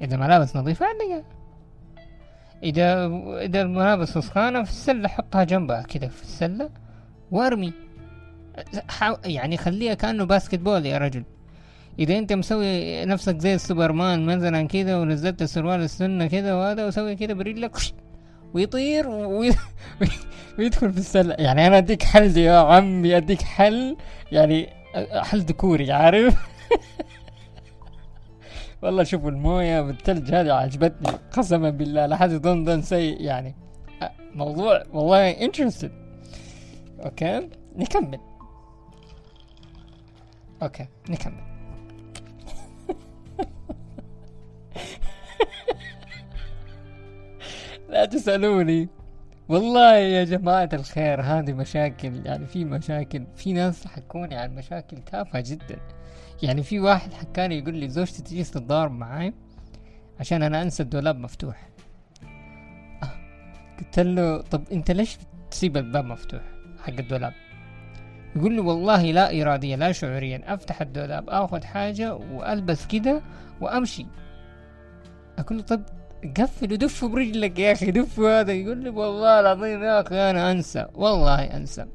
إذا 0.00 0.16
ملابس 0.16 0.56
نظيفة 0.56 0.86
علقها. 0.86 1.24
إذا 2.62 3.06
إذا 3.40 3.62
الملابس 3.62 4.08
سخانة 4.08 4.62
في 4.62 4.70
السلة 4.70 5.08
حطها 5.08 5.44
جنبها 5.44 5.82
كذا 5.82 6.08
في 6.08 6.22
السلة. 6.22 6.70
وارمي. 7.30 7.72
يعني 9.24 9.56
خليها 9.56 9.94
كأنه 9.94 10.24
باسكت 10.24 10.58
بول 10.58 10.86
يا 10.86 10.98
رجل. 10.98 11.24
إذا 11.98 12.18
أنت 12.18 12.32
مسوي 12.32 13.04
نفسك 13.04 13.38
زي 13.38 13.54
السوبرمان 13.54 14.26
مثلا 14.26 14.68
كذا 14.68 14.96
ونزلت 14.96 15.42
السروال 15.42 15.80
السنة 15.80 16.26
كذا 16.26 16.54
وهذا 16.54 16.86
وسوي 16.86 17.16
كذا 17.16 17.32
برجلك 17.32 17.76
ويطير 18.54 19.08
ويدخل 20.58 20.92
في 20.92 20.98
السلة. 20.98 21.34
يعني 21.38 21.66
أنا 21.66 21.78
أديك 21.78 22.02
حل 22.02 22.36
يا 22.36 22.58
عمي 22.58 23.16
أديك 23.16 23.42
حل 23.42 23.96
يعني 24.32 24.68
حل 25.12 25.38
ذكوري 25.40 25.92
عارف؟ 25.92 26.36
والله 28.82 29.02
شوفوا 29.02 29.30
الموية 29.30 29.80
بالثلج 29.80 30.34
هذه 30.34 30.52
عجبتني 30.52 31.18
قسما 31.32 31.70
بالله 31.70 32.06
لا 32.06 32.16
حد 32.16 32.32
يظن 32.32 32.82
سيء 32.82 33.20
يعني. 33.20 33.54
موضوع 34.34 34.82
والله 34.92 35.30
interested 35.30 35.92
okay 37.04 37.48
نكمل. 37.76 38.20
okay 40.62 40.86
نكمل. 41.10 41.51
لا 47.92 48.04
تسألوني. 48.04 48.88
والله 49.48 49.96
يا 49.96 50.24
جماعة 50.24 50.68
الخير 50.72 51.20
هذه 51.22 51.52
مشاكل 51.52 52.26
يعني 52.26 52.46
في 52.46 52.64
مشاكل 52.64 53.26
في 53.36 53.52
ناس 53.52 53.86
حكوني 53.86 54.34
عن 54.34 54.54
مشاكل 54.54 54.96
تافهة 54.98 55.44
جدا. 55.46 55.78
يعني 56.42 56.62
في 56.62 56.80
واحد 56.80 57.12
حكاني 57.12 57.58
يقول 57.58 57.74
لي 57.74 57.88
زوجتي 57.88 58.22
تجي 58.22 58.44
تتضارب 58.44 58.92
معاي 58.92 59.34
عشان 60.20 60.42
أنا 60.42 60.62
أنسى 60.62 60.82
الدولاب 60.82 61.18
مفتوح. 61.18 61.68
آه. 63.02 63.10
قلت 63.78 64.00
له 64.00 64.40
طب 64.40 64.62
أنت 64.72 64.90
ليش 64.90 65.18
تسيب 65.50 65.76
الباب 65.76 66.04
مفتوح 66.04 66.42
حق 66.82 66.92
الدولاب؟ 66.98 67.32
يقول 68.36 68.52
لي 68.52 68.60
والله 68.60 69.02
لا 69.02 69.42
إراديا 69.42 69.76
لا 69.76 69.92
شعوريا. 69.92 70.54
أفتح 70.54 70.80
الدولاب 70.80 71.30
أخذ 71.30 71.64
حاجة 71.64 72.14
وألبس 72.14 72.86
كده 72.86 73.22
وأمشي. 73.60 74.06
أقول 75.38 75.58
له 75.58 75.64
طب 75.64 75.82
قفل 76.38 76.72
ودف 76.72 77.04
برجلك 77.04 77.58
يا 77.58 77.72
أخي 77.72 77.90
دف 77.90 78.20
هذا 78.20 78.52
يقول 78.52 78.78
لي 78.78 78.90
والله 78.90 79.40
العظيم 79.40 79.82
يا 79.82 80.00
أخي 80.00 80.30
أنا 80.30 80.50
أنسى 80.52 80.86
والله 80.94 81.44
أنسى 81.44 81.86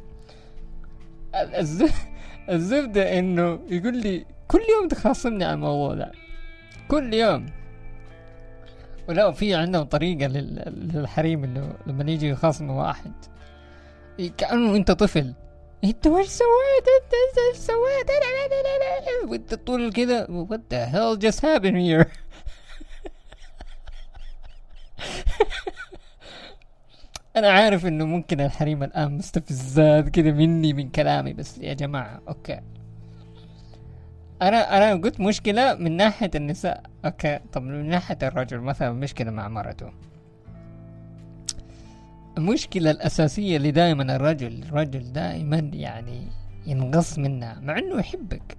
الزبدة 2.50 3.20
إنه 3.20 3.60
يقول 3.70 3.98
لي 3.98 4.26
كل 4.48 4.60
يوم 4.78 4.88
تخاصمني 4.88 5.46
على 5.46 5.54
الموضوع 5.54 5.94
ده 5.96 6.12
كل 6.88 7.14
يوم 7.14 7.46
ولا 9.10 9.32
في 9.32 9.56
عندهم 9.56 9.84
طريقة 9.84 10.28
للحريم 10.28 11.44
إنه 11.44 11.74
لما 11.88 12.12
يجي 12.12 12.30
يخاصموا 12.30 12.84
واحد 12.84 13.12
كأنه 14.38 14.76
أنت 14.76 14.92
طفل 14.92 15.34
انت 15.84 16.08
وش 16.08 16.26
سويت 16.26 16.88
انت 16.98 17.38
إيش 17.50 17.58
سويت 17.58 18.10
وانت 19.30 19.54
طول 19.54 19.92
كذا 19.94 20.26
what 20.26 20.60
the 20.74 20.86
hell 20.94 21.16
just 21.26 21.40
happened 21.42 21.78
here 21.78 22.06
أنا 27.38 27.50
عارف 27.52 27.86
إنه 27.86 28.06
ممكن 28.06 28.42
الحريم 28.42 28.84
الآن 28.84 29.18
مستفزات 29.18 30.10
كذا 30.10 30.32
مني 30.32 30.74
من 30.74 30.90
كلامي 30.90 31.34
بس 31.34 31.58
يا 31.58 31.74
جماعة 31.74 32.22
okay. 32.28 32.60
أنا 34.42 34.78
أنا 34.78 35.02
قلت 35.02 35.20
مشكلة 35.20 35.76
من 35.76 35.98
ناحية 35.98 36.32
النساء. 36.36 36.84
أوكي. 37.06 37.40
طب 37.54 37.62
من 37.64 37.90
ناحية 37.90 38.18
الرجل 38.24 38.60
مثلا 38.60 38.92
مشكلة 38.92 39.32
مع 39.32 39.48
مرته. 39.48 39.92
المشكلة 42.38 42.92
الأساسية 42.92 43.58
اللي 43.58 43.72
دائما 43.72 44.16
الرجل. 44.16 44.64
الرجل 44.64 45.14
دائما 45.14 45.58
يعني 45.74 46.22
ينقص 46.68 47.18
منها 47.20 47.60
مع 47.62 47.78
إنه 47.78 48.00
يحبك. 48.00 48.58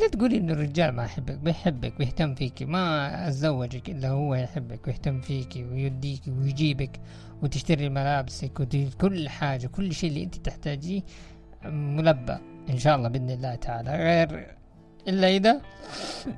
لا 0.00 0.08
تقولي 0.08 0.36
انه 0.36 0.52
الرجال 0.52 0.90
ما 0.90 1.04
يحبك 1.04 1.38
بيحبك 1.38 1.98
بيهتم 1.98 2.34
فيك 2.34 2.62
ما 2.62 3.28
أتزوجك 3.28 3.88
إلا 3.90 4.08
هو 4.08 4.34
يحبك 4.34 4.86
ويهتم 4.86 5.20
فيك 5.20 5.66
ويديك 5.72 6.22
ويجيبك 6.28 7.00
وتشتري 7.42 7.88
ملابسك 7.88 8.60
وكل 8.60 9.28
حاجة 9.28 9.66
كل 9.66 9.92
شيء 9.92 10.10
اللي 10.10 10.22
أنت 10.22 10.34
تحتاجيه 10.34 11.02
ملبى 11.64 12.36
إن 12.70 12.78
شاء 12.78 12.96
الله 12.96 13.08
بإذن 13.08 13.30
الله 13.30 13.54
تعالى. 13.54 13.90
غير 13.90 14.56
إلا 15.08 15.28
إذا 15.28 15.60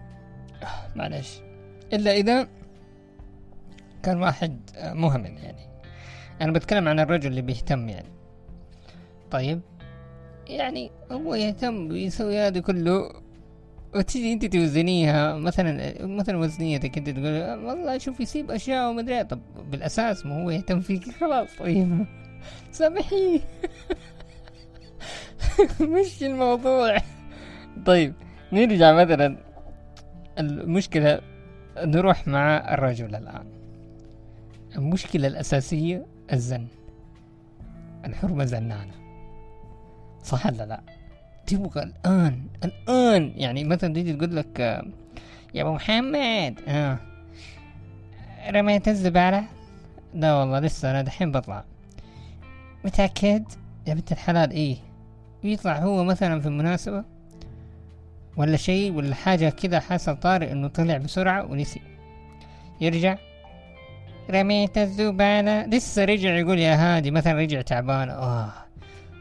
معلش 0.97 1.41
إلا 1.93 2.13
إذا 2.13 2.49
كان 4.03 4.23
واحد 4.23 4.61
مهمل 4.83 5.39
يعني. 5.39 5.69
أنا 6.41 6.53
بتكلم 6.53 6.89
عن 6.89 7.01
الرجل 7.01 7.31
اللي 7.31 7.43
بيهتم 7.43 7.89
يعني. 7.89 8.09
طيب 9.31 9.61
يعني 10.47 10.91
هو 11.13 11.35
يهتم 11.35 11.89
ويسوي 11.91 12.39
هذا 12.39 12.61
كله 12.61 13.11
وتيجي 13.95 14.33
أنت 14.33 14.45
توزنيها 14.45 15.37
مثلا 15.37 15.95
مثلا 16.07 16.39
وزنيتك 16.39 16.99
أنت 16.99 17.11
تقول 17.11 17.65
والله 17.65 17.99
شوف 17.99 18.21
يسيب 18.21 18.51
أشياء 18.51 18.91
وما 18.91 19.01
أدري 19.01 19.25
طب 19.25 19.41
بالأساس 19.71 20.27
ما 20.27 20.43
هو 20.43 20.51
يهتم 20.51 20.81
فيك؟ 20.81 21.11
خلاص 21.21 21.49
طيب. 21.59 22.07
سامحيه 22.73 23.41
مش 25.81 26.23
الموضوع. 26.23 26.97
طيب 27.87 28.15
نرجع 28.53 28.93
مثلا. 28.93 29.37
المشكلة 30.39 31.21
نروح 31.79 32.29
مع 32.29 32.75
الرجل 32.75 33.15
الآن. 33.15 33.47
المشكلة 34.77 35.29
الأساسية 35.29 36.07
الزن. 36.33 36.67
الحرمة 38.05 38.45
زنانة. 38.45 38.93
صح 40.23 40.47
ولا 40.47 40.67
لا؟ 40.67 40.81
تبغى 41.49 41.83
الآن 41.83 42.43
الآن 42.65 43.33
يعني 43.37 43.65
مثلا 43.65 43.95
تيجي 43.95 44.13
تقول 44.13 44.37
لك 44.37 44.59
يا 45.55 45.63
أبو 45.63 45.75
محمد 45.75 46.61
آه 46.69 46.99
رميت 48.51 48.89
الزبالة 48.89 49.45
لا 50.15 50.35
والله 50.35 50.59
لسه 50.59 50.91
أنا 50.91 51.03
دحين 51.03 51.33
بطلع. 51.33 51.65
متأكد؟ 52.85 53.45
يا 53.87 53.95
بنت 53.95 54.13
الحلال 54.13 54.51
إيه؟ 54.51 54.77
يطلع 55.45 55.79
هو 55.79 56.05
مثلا 56.05 56.41
في 56.41 56.49
مناسبة 56.49 57.05
ولا 58.37 58.57
شيء 58.57 58.93
ولا 58.93 59.15
حاجة 59.15 59.49
كذا 59.49 59.81
حصل 59.81 60.17
طارئ 60.17 60.53
إنه 60.53 60.69
طلع 60.69 60.97
بسرعة 60.97 61.45
ونسي؟ 61.45 61.81
يرجع. 62.81 63.19
رميت 64.31 64.79
الزبالة 64.79 65.67
لسه 65.67 66.05
رجع 66.05 66.37
يقول 66.37 66.59
يا 66.59 66.75
هادي 66.75 67.11
مثلا 67.11 67.33
رجع 67.33 67.61
تعبان. 67.63 68.11
آه. 68.11 68.53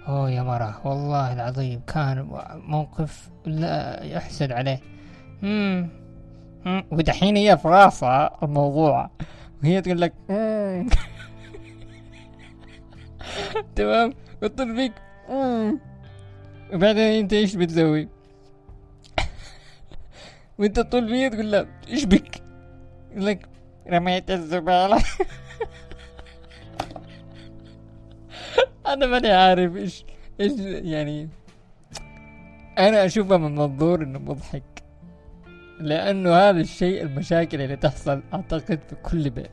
أوه 0.07 0.29
يا 0.31 0.41
مرة. 0.43 0.81
والله 0.87 1.33
العظيم 1.33 1.81
كان 1.87 2.27
موقف 2.67 3.29
لا 3.45 4.03
يحسد 4.03 4.51
عليه. 4.51 4.79
مم. 5.41 5.89
مم. 6.65 6.83
ودحين 6.91 7.37
هي 7.37 7.57
في 7.57 7.67
راسها 7.67 8.37
الموضوع. 8.43 9.09
وهي 9.63 9.81
تقول 9.81 10.01
لك 10.01 10.13
تمام؟ 13.75 14.13
وتطل 14.43 14.75
فيك. 14.75 14.93
وبعدين 16.73 17.19
أنت 17.19 17.33
إيش 17.33 17.55
بتسوي؟ 17.55 18.09
وأنت 20.59 20.79
تطل 20.79 21.07
فيها 21.09 21.29
تقول 21.29 21.51
له 21.51 21.67
إيش 21.89 22.03
بك؟ 22.05 22.41
يقول 23.11 23.25
لك 23.25 23.47
رميت 23.89 24.31
الزبالة. 24.31 25.03
أنا 28.87 29.05
ماني 29.05 29.31
عارف 29.31 29.75
إيش 29.75 30.05
إيش 30.39 30.51
يعني 30.85 31.29
أنا 32.77 33.05
اشوفها 33.05 33.37
من 33.37 33.55
منظور 33.55 34.03
إنه 34.03 34.19
مضحك. 34.19 34.63
لأنه 35.79 36.33
هذا 36.33 36.59
الشيء 36.59 37.01
المشاكل 37.03 37.61
اللي 37.61 37.75
تحصل 37.75 38.21
أعتقد 38.33 38.79
في 38.89 38.95
كل 39.03 39.29
بيت. 39.29 39.51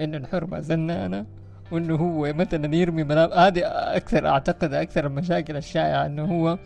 إنه 0.00 0.16
الحرمة 0.16 0.60
زنانة 0.60 1.26
وإنه 1.70 1.96
هو 1.96 2.32
مثلا 2.32 2.74
يرمي 2.74 3.04
ملابس 3.04 3.32
هذه 3.34 3.60
أكثر 3.96 4.28
أعتقد 4.28 4.74
أكثر 4.74 5.06
المشاكل 5.06 5.56
الشائعة 5.56 6.06
إنه 6.06 6.24
هو 6.24 6.58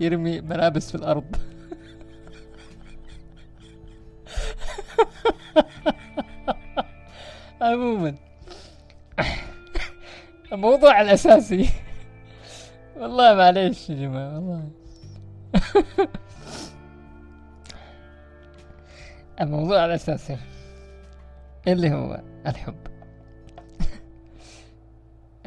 يرمي 0.00 0.40
ملابس 0.40 0.90
في 0.90 0.94
الأرض. 0.94 1.36
عموما. 7.60 8.14
الموضوع 10.52 11.00
الأساسي. 11.00 11.70
والله 12.96 13.34
معليش 13.34 13.90
يا 13.90 13.94
جماعة 13.94 14.34
والله. 14.34 14.70
الموضوع 19.40 19.84
الأساسي 19.84 20.38
اللي 21.68 21.92
هو 21.92 22.20
الحب. 22.46 22.86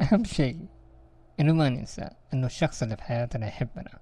أهم 0.00 0.24
شيء 0.24 0.58
إنه 1.40 1.52
ما 1.52 1.68
ننسى 1.68 2.08
إنه 2.34 2.46
الشخص 2.46 2.82
اللي 2.82 2.96
في 2.96 3.02
حياتنا 3.02 3.46
يحبنا. 3.46 3.98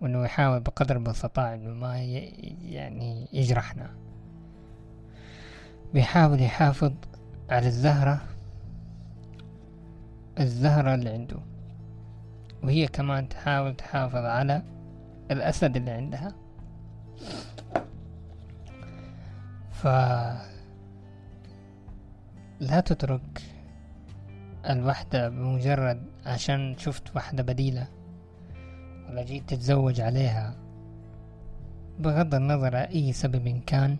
وإنه 0.00 0.24
يحاول 0.24 0.60
بقدر 0.60 0.96
المستطاع 0.96 1.54
إنه 1.54 1.70
ما 1.70 1.98
يعني 2.62 3.28
يجرحنا. 3.32 3.94
بيحاول 5.94 6.40
يحافظ 6.42 6.92
على 7.50 7.66
الزهرة 7.66 8.20
الزهرة 10.40 10.94
اللي 10.94 11.10
عنده. 11.10 11.38
وهي 12.62 12.86
كمان 12.86 13.28
تحاول 13.28 13.76
تحافظ 13.76 14.24
على 14.24 14.62
الأسد 15.30 15.76
اللي 15.76 15.90
عندها. 15.90 16.34
ف 19.70 19.86
لا 22.60 22.80
تترك 22.80 23.42
الوحدة 24.70 25.28
بمجرد 25.28 26.02
عشان 26.26 26.74
شفت 26.78 27.16
وحدة 27.16 27.42
بديلة 27.42 27.88
ولا 29.08 29.22
جيت 29.22 29.48
تتزوج 29.48 30.00
عليها. 30.00 30.56
بغض 31.98 32.34
النظر 32.34 32.76
أي 32.76 33.12
سبب 33.12 33.62
كان 33.66 33.96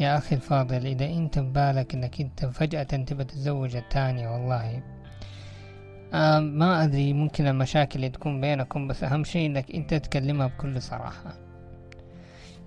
يا 0.00 0.18
أخي 0.18 0.36
الفاضل 0.36 0.86
إذا 0.86 1.04
أنت 1.06 1.38
ببالك 1.38 1.94
أنك 1.94 2.20
أنت 2.20 2.44
فجأة 2.46 2.82
تبى 2.82 3.24
تتزوج 3.24 3.76
التانية 3.76 4.28
والله. 4.28 4.82
آه 6.14 6.38
ما 6.38 6.84
أدري 6.84 7.12
ممكن 7.12 7.46
المشاكل 7.46 7.96
اللي 7.96 8.08
تكون 8.08 8.40
بينكم 8.40 8.88
بس 8.88 9.04
أهم 9.04 9.24
شيء 9.24 9.46
إنك 9.46 9.70
أنت 9.70 9.94
تكلمها 9.94 10.46
بكل 10.46 10.82
صراحة. 10.82 11.38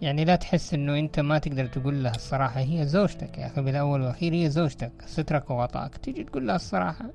يعني 0.01 0.25
لا 0.25 0.35
تحس 0.35 0.73
إنه 0.73 0.99
أنت 0.99 1.19
ما 1.19 1.37
تقدر 1.37 1.65
تقول 1.65 2.03
لها 2.03 2.15
الصراحة 2.15 2.59
هي 2.59 2.85
زوجتك 2.85 3.37
يا 3.37 3.45
أخي 3.47 3.61
بالأول 3.61 4.01
والأخير 4.01 4.33
هي 4.33 4.49
زوجتك 4.49 4.91
سترك 5.05 5.49
وغطاك 5.49 5.97
تيجي 5.97 6.23
تقول 6.23 6.47
لها 6.47 6.55
الصراحة. 6.55 7.05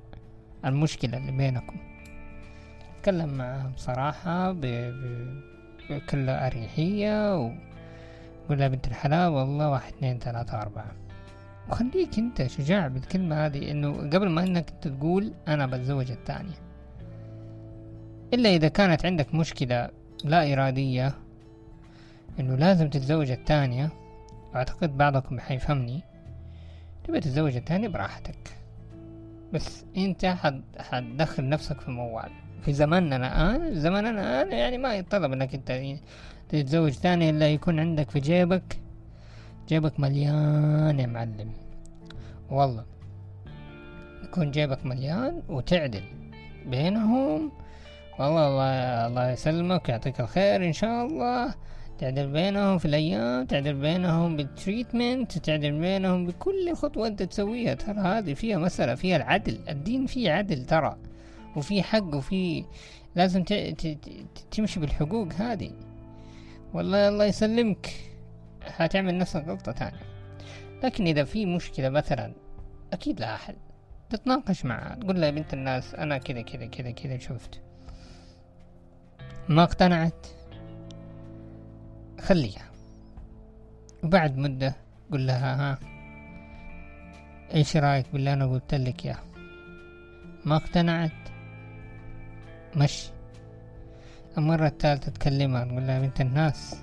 المشكلة 0.64 1.18
اللي 1.18 1.32
بينكم. 1.32 1.76
تكلم 3.02 3.28
معها 3.28 3.72
بصراحة. 3.76 4.52
بكل 5.90 6.28
أريحية 6.28 7.36
لها 8.50 8.68
بنت 8.68 8.86
الحلال 8.86 9.32
والله 9.32 9.70
واحد 9.70 9.92
اثنين 9.92 10.18
ثلاثة 10.18 10.62
أربعة. 10.62 10.92
وخليك 11.68 12.18
انت 12.18 12.46
شجاع 12.46 12.88
بالكلمة 12.88 13.46
هذه 13.46 13.70
إنه 13.70 13.96
قبل 13.96 14.28
ما 14.28 14.42
إنك 14.42 14.70
أنت 14.70 14.88
تقول 14.88 15.32
أنا 15.48 15.66
بتزوج 15.66 16.10
الثانية. 16.10 16.54
إلا 18.34 18.48
إذا 18.48 18.68
كانت 18.68 19.06
عندك 19.06 19.34
مشكلة 19.34 19.88
لا 20.24 20.52
إرادية 20.52 21.14
إنه 22.40 22.54
لازم 22.54 22.90
تتزوج 22.90 23.30
الثانية 23.30 23.90
واعتقد 24.54 24.96
بعضكم 24.96 25.40
حيفهمني. 25.40 26.02
تبي 27.04 27.20
تتزوج 27.20 27.56
الثانية 27.56 27.88
براحتك. 27.88 28.56
بس 29.52 29.84
حد 30.24 30.62
حتدخل 30.78 31.48
نفسك 31.48 31.80
في 31.80 31.90
موال. 31.90 32.30
في 32.62 32.72
زماننا 32.72 33.16
الآن. 33.16 33.74
زماننا 33.74 34.10
الآن 34.10 34.52
يعني 34.52 34.78
ما 34.78 34.94
يطلب 34.94 35.32
إنك 35.32 35.54
أنت 35.54 35.98
تتزوج 36.48 36.90
ثاني 36.90 37.30
إلا 37.30 37.48
يكون 37.48 37.80
عندك 37.80 38.10
في 38.10 38.20
جيبك 38.20 38.78
جيبك 39.68 40.00
مليان 40.00 41.00
يا 41.00 41.06
معلم. 41.06 41.50
والله. 42.50 42.84
يكون 44.24 44.50
جيبك 44.50 44.86
مليان 44.86 45.42
وتعدل 45.48 46.02
بينهم. 46.66 47.52
والله 48.18 48.48
الله 48.48 49.06
الله 49.06 49.30
يسلمك 49.30 49.88
يعطيك 49.88 50.20
الخير 50.20 50.64
إن 50.66 50.72
شاء 50.72 51.06
الله. 51.06 51.54
تعدل 51.98 52.26
بينهم 52.26 52.78
في 52.78 52.84
الأيام 52.84 53.46
تعدل 53.46 53.74
بينهم 53.74 54.36
بالتريتمنت 54.36 55.38
تعدل 55.38 55.80
بينهم 55.80 56.26
بكل 56.26 56.74
خطوة 56.74 57.06
أنت 57.06 57.22
تسويها. 57.22 57.74
ترى 57.74 57.98
هذه 58.00 58.34
فيها 58.34 58.58
مسألة 58.58 58.94
فيها 58.94 59.16
العدل. 59.16 59.58
الدين 59.68 60.06
فيه 60.06 60.32
عدل 60.32 60.66
ترى. 60.66 60.96
وفي 61.56 61.82
حق 61.82 62.14
وفي 62.14 62.64
لازم 63.14 63.44
تمشي 64.50 64.80
بالحقوق 64.80 65.32
هذه. 65.32 65.72
والله 66.74 67.08
الله 67.08 67.24
يسلمك. 67.24 67.90
هتعمل 68.62 69.18
نفس 69.18 69.36
الغلطة 69.36 69.72
تاني. 69.72 69.98
لكن 70.84 71.06
إذا 71.06 71.24
في 71.24 71.46
مشكلة 71.46 71.88
مثلا 71.88 72.32
أكيد 72.92 73.20
لها 73.20 73.36
حل. 73.36 73.56
تتناقش 74.10 74.64
معها. 74.64 74.94
تقول 74.94 75.20
لها 75.20 75.30
بنت 75.30 75.54
الناس 75.54 75.94
أنا 75.94 76.18
كذا 76.18 76.42
كذا 76.42 76.66
كذا 76.66 76.90
كذا 76.90 77.18
شفت. 77.18 77.60
ما 79.48 79.62
اقتنعت 79.62 80.26
خليها. 82.20 82.70
وبعد 84.04 84.36
مدة 84.38 84.76
قول 85.10 85.26
لها 85.26 85.54
ها 85.54 85.78
إيش 87.54 87.76
رأيك 87.76 88.06
باللي 88.12 88.32
أنا 88.32 88.46
قلت 88.46 88.74
لك 88.74 89.04
يا؟ 89.04 89.16
ما 90.44 90.56
اقتنعت 90.56 91.12
مشي. 92.76 93.10
المرة 94.38 94.66
الثالثة 94.66 95.12
تكلمها 95.12 95.64
تقول 95.64 95.86
لها 95.86 96.00
بنت 96.00 96.20
الناس 96.20 96.76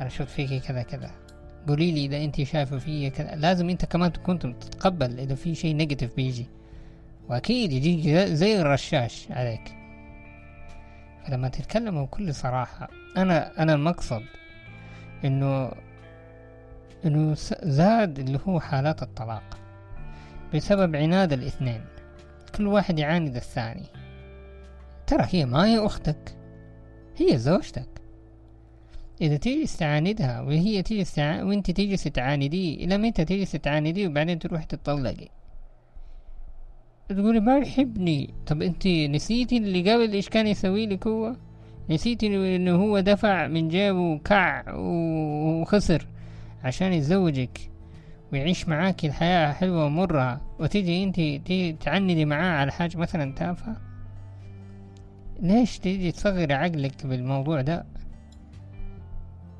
أنا 0.00 0.08
شفت 0.08 0.28
فيكي 0.28 0.60
كذا 0.60 0.82
كذا. 0.82 1.10
قولي 1.68 1.92
لي 1.92 2.04
إذا 2.04 2.24
انت 2.24 2.42
شايفة 2.42 2.78
فيا 2.78 3.08
كذا. 3.08 3.36
لازم 3.36 3.68
أنت 3.68 3.84
كمان 3.84 4.12
تكون 4.12 4.38
تتقبل 4.38 5.18
إذا 5.18 5.34
في 5.34 5.54
شيء 5.54 5.76
نيجاتيف 5.76 6.16
بيجي. 6.16 6.46
وأكيد 7.28 7.72
يجي 7.72 8.36
زي 8.36 8.60
الرشاش 8.60 9.26
عليك. 9.30 9.76
فلما 11.26 11.48
تتكلموا 11.48 12.04
بكل 12.04 12.34
صراحة 12.34 12.88
أنا 13.16 13.62
أنا 13.62 13.74
المقصد 13.74 14.22
انه 15.24 15.72
إنه 17.04 17.34
زاد 17.62 18.18
اللي 18.18 18.40
هو 18.48 18.60
حالات 18.60 19.02
الطلاق. 19.02 19.58
بسبب 20.54 20.96
عناد 20.96 21.32
الاثنين. 21.32 21.80
كل 22.54 22.66
واحد 22.66 22.98
يعاند 22.98 23.36
الثاني. 23.36 23.84
ترى 25.10 25.26
هي 25.30 25.46
ما 25.46 25.66
هي 25.66 25.78
أختك. 25.78 26.36
هي 27.16 27.38
زوجتك. 27.38 27.88
إذا 29.20 29.36
تجلس 29.36 29.76
تعاندها 29.76 30.40
وهي 30.40 30.82
تجلس 30.82 31.14
تع... 31.14 31.42
وأنت 31.42 31.70
تجلس 31.70 32.04
تعانديه 32.04 32.84
إلى 32.84 32.98
متى 32.98 33.24
تجلس 33.24 33.52
تعانديه 33.52 34.08
وبعدين 34.08 34.38
تروح 34.38 34.64
تطلقي 34.64 35.28
تقولي 37.08 37.40
ما 37.40 37.58
يحبني. 37.58 38.34
طب 38.46 38.62
أنت 38.62 38.86
نسيتي 38.86 39.56
اللي 39.56 39.92
قبل 39.92 40.12
إيش 40.12 40.28
كان 40.28 40.46
يسوي 40.46 40.86
لك 40.86 41.06
هو؟ 41.06 41.36
نسيتي 41.90 42.56
إنه 42.56 42.76
هو 42.76 43.00
دفع 43.00 43.46
من 43.46 43.68
جيبه 43.68 44.18
كع 44.18 44.74
وخسر 44.74 46.06
عشان 46.64 46.92
يتزوجك 46.92 47.70
ويعيش 48.32 48.68
معاك 48.68 49.04
الحياة 49.04 49.52
حلوة 49.52 49.84
ومرة. 49.84 50.40
وتيجي 50.58 51.04
أنت 51.04 51.16
تيجي 51.16 51.72
تعندي 51.72 52.24
معاه 52.24 52.60
على 52.60 52.72
حاجة 52.72 52.96
مثلا 52.96 53.34
تافهة؟ 53.34 53.90
ليش 55.40 55.78
تيجي 55.78 56.12
تصغري 56.12 56.54
عقلك 56.54 57.06
بالموضوع 57.06 57.60
ده؟ 57.60 57.84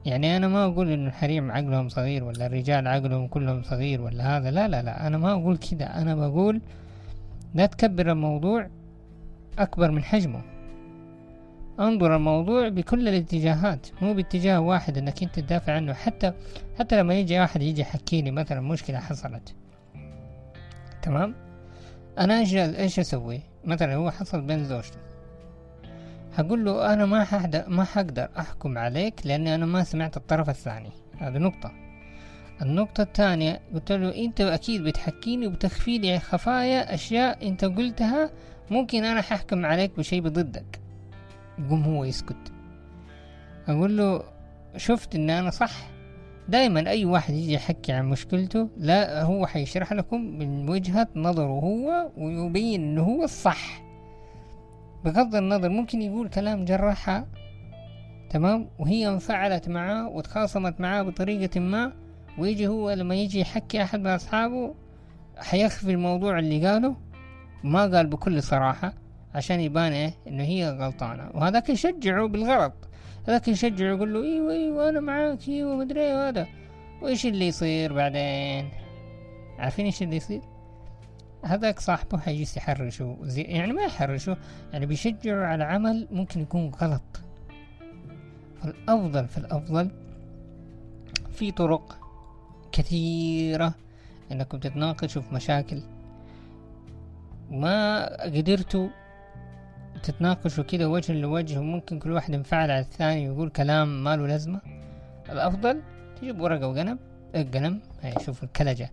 يعني 0.05 0.37
أنا 0.37 0.49
ما 0.49 0.65
أقول 0.65 0.91
إنه 0.91 1.09
الحريم 1.09 1.51
عقلهم 1.51 1.89
صغير 1.89 2.25
ولا 2.25 2.47
الرجال 2.47 2.89
عقلهم 2.89 3.27
كلهم 3.27 3.63
صغير 3.63 4.01
ولا 4.01 4.37
هذا 4.37 4.51
لا 4.51 4.69
لا 4.69 4.83
لا 4.83 5.07
أنا 5.07 5.19
ما 5.19 5.33
أقول 5.33 5.57
كده. 5.57 5.87
أنا 5.87 6.15
بقول 6.15 6.61
لا 7.55 7.67
تكبر 7.67 8.13
الموضوع 8.13 8.69
أكبر 9.59 9.91
من 9.91 10.05
حجمه. 10.05 10.43
انظر 11.81 12.17
الموضوع 12.17 12.69
بكل 12.69 13.09
الاتجاهات 13.09 13.87
مو 14.03 14.15
باتجاه 14.15 14.61
واحد 14.61 14.99
إنك 14.99 15.23
أنت 15.23 15.41
تدافع 15.41 15.73
عنه. 15.73 15.93
حتى 15.93 16.33
حتى 16.79 17.01
لما 17.01 17.15
يجي 17.15 17.41
واحد 17.41 17.63
يجي 17.63 17.81
يحكي 17.81 18.23
لي 18.23 18.31
مثلا 18.31 18.61
مشكلة 18.61 18.99
حصلت. 18.99 19.55
تمام؟ 21.03 21.35
أنا 22.19 22.39
إيش 22.39 22.55
إيش 22.55 22.99
أسوي؟ 22.99 23.41
مثلا 23.65 23.95
هو 23.95 24.11
حصل 24.11 24.41
بين 24.41 24.65
زوجته. 24.65 25.10
هقول 26.41 26.65
له 26.65 26.93
أنا 26.93 27.07
ما 27.07 27.25
حقدر 27.25 27.65
ما 27.69 27.85
حقدر 27.85 28.29
أحكم 28.39 28.79
عليك 28.79 29.15
لأني 29.25 29.55
أنا 29.55 29.67
ما 29.67 29.85
سمعت 29.85 30.17
الطرف 30.17 30.49
الثاني. 30.49 30.91
هذه 31.19 31.39
نقطة. 31.39 31.73
النقطة 32.63 33.03
الثانية 33.03 33.61
قلت 33.75 33.93
له 33.93 34.25
أنت 34.25 34.41
أكيد 34.41 34.85
بتحكيني 34.85 35.47
وبتخفي 35.47 35.99
لي 35.99 36.19
خفايا 36.19 36.95
أشياء 36.95 37.49
أنت 37.49 37.65
قلتها 37.65 38.31
ممكن 38.71 39.05
أنا 39.05 39.23
ححكم 39.23 39.67
عليك 39.67 39.97
بشيء 39.99 40.21
بضدك. 40.21 40.81
يقوم 41.59 41.83
هو 41.85 42.05
يسكت. 42.05 42.53
أقول 43.69 43.97
له 43.97 44.23
شفت 44.77 45.15
إن 45.15 45.31
أنا 45.31 45.51
صح؟ 45.51 45.73
دائما 46.49 46.91
أي 46.91 47.05
واحد 47.05 47.35
يجي 47.35 47.53
يحكي 47.53 47.93
عن 47.93 48.09
مشكلته 48.09 48.69
لا 48.77 49.23
هو 49.23 49.47
حيشرح 49.47 49.93
لكم 49.93 50.21
من 50.21 50.69
وجهة 50.69 51.09
نظره 51.17 51.61
هو 51.61 52.11
ويبين 52.17 52.83
إنه 52.83 53.03
هو 53.03 53.25
الصح. 53.25 53.90
بغض 55.05 55.35
النظر 55.35 55.69
ممكن 55.69 56.03
يقول 56.03 56.29
كلام 56.29 56.65
جرحها 56.65 57.27
تمام؟ 58.31 58.69
وهي 58.79 59.09
انفعلت 59.09 59.69
معاه 59.69 60.09
وتخاصمت 60.09 60.81
معاه 60.81 61.03
بطريقة 61.03 61.61
ما 61.61 61.93
ويجي 62.39 62.67
هو 62.69 62.91
لما 62.91 63.15
يجي 63.15 63.41
يحكي 63.41 63.83
أحد 63.83 64.01
من 64.01 64.07
أصحابه 64.07 64.75
حيخفي 65.39 65.91
الموضوع 65.91 66.39
اللي 66.39 66.67
قاله 66.69 66.97
ما 67.65 67.81
قال 67.81 68.07
بكل 68.07 68.43
صراحة 68.43 68.95
عشان 69.35 69.61
يبان 69.61 69.93
إيه؟ 69.93 70.15
إنه 70.29 70.43
هي 70.43 70.71
غلطانة. 70.71 71.31
وهذاك 71.35 71.71
يشجعه 71.71 72.29
بالغلط. 72.29 72.73
هذاك 73.29 73.49
يشجعه 73.49 73.95
يقول 73.95 74.15
له 74.15 74.23
إيوه 74.23 74.53
إيوه 74.53 74.89
أنا 74.89 75.01
معاك 75.01 75.49
إيوه 75.49 75.77
مدري 75.77 76.01
إيه 76.01 76.29
هذا. 76.29 76.47
وإيش 77.03 77.27
اللي 77.27 77.47
يصير 77.49 77.93
بعدين؟ 77.93 78.69
عارفين 79.59 79.85
إيش 79.87 80.03
اللي 80.03 80.17
يصير؟ 80.17 80.41
هذاك 81.45 81.81
صاحبه 81.81 82.19
حيجلس 82.19 82.57
يحرشه. 82.57 83.19
زي 83.23 83.43
يعني 83.43 83.73
ما 83.73 83.83
يحرشه 83.83 84.37
يعني 84.73 84.87
بيشجعه 84.87 85.47
على 85.47 85.65
عمل 85.65 86.09
ممكن 86.11 86.41
يكون 86.41 86.69
غلط. 86.69 87.21
فالأفضل 88.63 89.29
في 89.29 89.39
الأفضل 89.39 89.91
في 91.33 91.53
طرق 91.53 91.99
كثيرة 92.73 93.75
انكم 94.33 94.59
تتناقشوا 94.59 95.23
في 95.23 95.35
مشاكل. 95.35 95.83
ما 97.51 98.07
قدرتوا 98.23 98.89
تتناقشوا 100.03 100.65
كده 100.65 100.89
وجه 100.89 101.13
لوجه 101.13 101.59
وممكن 101.61 101.99
كل 101.99 102.11
واحد 102.13 102.35
ينفعل 102.35 102.71
على 102.71 102.81
الثاني 102.81 103.31
ويقول 103.31 103.51
كلام 103.51 104.05
ما 104.05 104.17
له 104.17 104.27
لازمة. 104.27 104.61
الأفضل 105.31 105.83
تجيب 106.21 106.41
ورقة 106.41 106.69
وقلم 106.69 106.99
قلم 107.35 107.81
شوف 108.19 108.45
الكلجة 108.45 108.91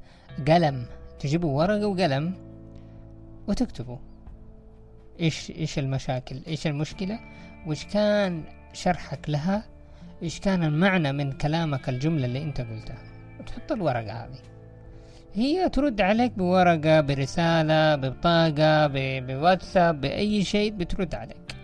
قلم. 0.48 0.86
تجيبوا 1.20 1.58
ورقة 1.58 1.88
وقلم 1.88 2.34
وتكتبوا. 3.48 3.98
إيش 5.20 5.52
إيش 5.52 5.80
المشاكل؟ 5.80 6.42
إيش 6.48 6.68
المشكلة؟ 6.68 7.20
وإيش 7.68 7.86
كان 7.86 8.44
شرحك 8.74 9.30
لها؟ 9.30 9.64
إيش 10.24 10.40
كان 10.40 10.64
المعنى 10.64 11.12
من 11.12 11.32
كلامك 11.32 11.90
الجملة 11.90 12.26
اللي 12.26 12.44
أنت 12.44 12.62
قلتها؟ 12.62 12.98
وتحط 13.40 13.72
الورقة 13.72 14.12
هذه. 14.12 14.40
هي 15.34 15.70
ترد 15.70 16.02
عليك 16.02 16.32
بورقة 16.32 17.02
برسالة 17.02 17.96
ببطاقة 17.96 18.88
بواتساب 19.20 20.02
بأي 20.02 20.44
شيء 20.44 20.72
بترد 20.72 21.16
عليك. 21.16 21.56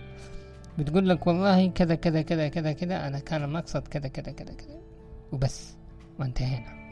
بتقول 0.77 1.09
لك 1.09 1.27
والله 1.27 1.67
كذا 1.67 1.95
كذا 1.95 2.21
كذا 2.21 2.47
كذا 2.47 2.71
كذا 2.71 3.07
أنا 3.07 3.19
كان 3.19 3.43
المقصد 3.43 3.87
كذا 3.87 4.07
كذا 4.07 4.31
كذا 4.31 4.53
كذا. 4.53 4.81
وبس 5.31 5.75
وانتهينا. 6.19 6.82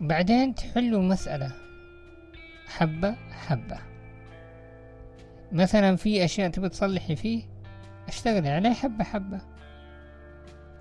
بعدين 0.00 0.54
تحلوا 0.54 1.02
مسألة. 1.02 1.52
حبة 2.66 3.16
حبة. 3.30 3.78
مثلا 5.52 5.96
في 5.96 6.24
أشياء 6.24 6.50
تبي 6.50 6.68
تصلحي 6.68 7.16
فيه 7.16 7.44
اشتغلي 8.08 8.48
عليه 8.48 8.72
حبة 8.72 9.04
حبة. 9.04 9.40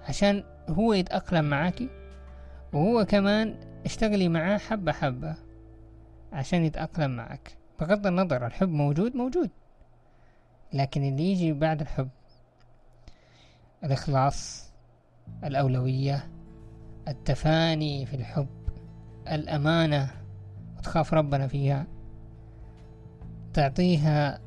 عشان 0.07 0.43
هو 0.69 0.93
يتأقلم 0.93 1.45
معاكي 1.45 1.89
وهو 2.73 3.05
كمان 3.05 3.55
اشتغلي 3.85 4.29
معاه 4.29 4.57
حبة 4.57 4.91
حبة 4.91 5.35
عشان 6.33 6.63
يتأقلم 6.65 7.15
معك 7.15 7.57
بغض 7.79 8.07
النظر 8.07 8.45
الحب 8.45 8.69
موجود 8.69 9.15
موجود. 9.15 9.49
لكن 10.73 11.03
اللي 11.03 11.31
يجي 11.31 11.53
بعد 11.53 11.81
الحب 11.81 12.09
الإخلاص 13.83 14.71
الأولوية 15.43 16.27
التفاني 17.07 18.05
في 18.05 18.15
الحب. 18.15 18.62
الأمانة 19.31 20.11
وتخاف 20.77 21.13
ربنا 21.13 21.47
فيها 21.47 21.87
تعطيها 23.53 24.39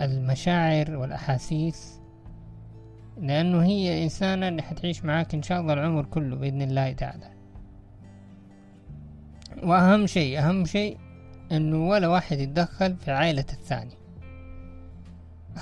المشاعر 0.00 0.96
والأحاسيس 0.96 2.00
لأنه 3.20 3.62
هي 3.62 4.04
إنسانة 4.04 4.48
اللي 4.48 4.62
حتعيش 4.62 5.04
معاك 5.04 5.34
إن 5.34 5.42
شاء 5.42 5.60
الله 5.60 5.72
العمر 5.72 6.04
كله 6.04 6.36
بإذن 6.36 6.62
الله 6.62 6.92
تعالى. 6.92 7.30
وأهم 9.62 10.06
شيء 10.06 10.38
أهم 10.38 10.64
شيء 10.64 10.98
إنه 11.52 11.88
ولا 11.88 12.08
واحد 12.08 12.38
يتدخل 12.38 12.96
في 12.96 13.10
عائلة 13.10 13.44
الثاني. 13.52 13.94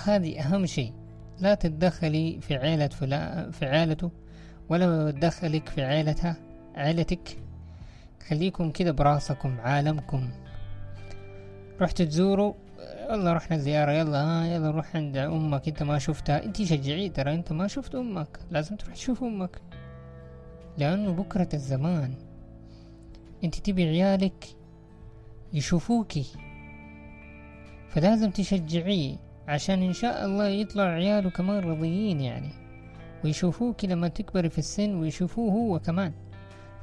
هذه 0.05 0.41
أهم 0.41 0.67
شيء 0.67 0.93
لا 1.39 1.55
تتدخلي 1.55 2.41
في 2.41 2.57
عائلة 2.57 2.87
فلان 2.87 3.51
في 3.51 3.67
عائلته 3.67 4.11
ولا 4.69 5.11
تدخلك 5.11 5.69
في 5.69 5.83
عائلتها 5.83 6.37
عائلتك. 6.77 7.39
خليكم 8.29 8.71
كده 8.71 8.93
براسكم 8.93 9.61
عالمكم. 9.61 10.31
رحت 11.81 12.03
تزوروا؟ 12.03 12.53
يلا 13.11 13.33
رحنا 13.33 13.59
زيارة 13.59 13.93
يلا 13.93 14.19
ها 14.25 14.47
يلا 14.47 14.69
نروح 14.69 14.97
عند 14.97 15.17
أمك. 15.17 15.69
أنت 15.69 15.83
ما 15.83 15.99
شفتها. 15.99 16.45
أنت 16.45 16.63
شجعيه 16.63 17.09
ترى 17.11 17.35
أنت 17.35 17.53
ما 17.53 17.67
شفت 17.67 17.95
أمك. 17.95 18.39
لازم 18.51 18.77
تروح 18.77 18.95
تشوف 18.95 19.23
أمك. 19.23 19.61
لأنه 20.79 21.13
بكرة 21.13 21.49
الزمان. 21.55 22.15
أنت 23.45 23.55
تبي 23.55 23.85
عيالك 23.85 24.45
يشوفوكي. 25.53 26.27
فلازم 27.89 28.31
تشجعيه 28.31 29.17
عشان 29.49 29.83
إن 29.83 29.93
شاء 29.93 30.25
الله 30.25 30.49
يطلع 30.49 30.85
عياله 30.85 31.31
كمان 31.31 31.65
رضيين 31.65 32.21
يعني. 32.21 32.51
ويشوفوكي 33.25 33.87
لما 33.87 34.09
تكبري 34.09 34.51
في 34.51 34.59
السن 34.59 34.95
ويشوفوه 34.95 35.53
هو 35.53 35.79
كمان. 35.79 36.13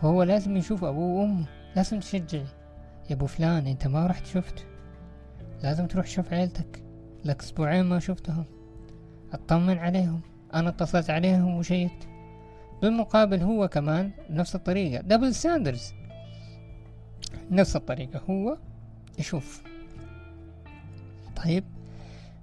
فهو 0.03 0.23
لازم 0.23 0.57
يشوف 0.57 0.83
أبوه 0.83 1.21
وأمه 1.21 1.45
لازم 1.75 1.99
تشجعي 1.99 2.45
يا 3.09 3.15
أبو 3.15 3.25
فلان 3.25 3.67
أنت 3.67 3.87
ما 3.87 4.07
رحت 4.07 4.25
شفت. 4.25 4.65
لازم 5.63 5.87
تروح 5.87 6.05
تشوف 6.05 6.33
عيلتك. 6.33 6.83
لك 7.25 7.41
أسبوعين 7.41 7.85
ما 7.85 7.99
شفتهم. 7.99 8.45
أطمن 9.33 9.77
عليهم. 9.77 10.21
أنا 10.53 10.69
اتصلت 10.69 11.09
عليهم 11.09 11.57
وشيكت. 11.57 12.07
بالمقابل 12.81 13.41
هو 13.41 13.67
كمان 13.67 14.11
نفس 14.29 14.55
الطريقة. 14.55 15.01
double 15.01 15.35
standards 15.35 15.93
نفس 17.51 17.75
الطريقة. 17.75 18.21
هو 18.29 18.57
يشوف. 19.19 19.63
طيب 21.35 21.63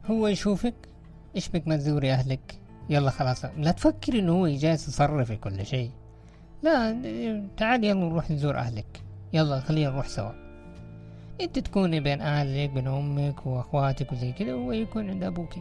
هو 0.07 0.29
يشوفك. 0.29 0.89
إيش 1.37 1.49
بك 1.49 1.69
ما 1.69 1.77
تزوري 1.77 2.13
أهلك؟ 2.13 2.59
يلا 2.91 3.11
خلاص. 3.11 3.45
لا 3.45 3.71
تفكر 3.71 4.19
إنه 4.19 4.33
هو 4.33 4.49
جالس 4.49 4.89
يصرف 4.89 5.33
كل 5.33 5.67
شيء. 5.67 6.00
لا 6.63 7.43
تعال 7.57 7.85
يلا 7.85 8.01
نروح 8.01 8.31
نزور 8.31 8.57
أهلك. 8.59 9.03
يلا 9.33 9.61
خلينا 9.61 9.91
نروح 9.91 10.07
سوا. 10.09 10.33
أنت 11.41 11.59
تكوني 11.59 12.01
بين 12.01 12.21
أهلك 12.21 12.71
بين 12.71 12.87
أمك 12.89 13.47
وأخواتك 13.47 14.13
وزي 14.13 14.33
كذا 14.33 14.55
وهو 14.55 14.73
يكون 14.73 15.11
عند 15.11 15.25
أبوك. 15.25 15.55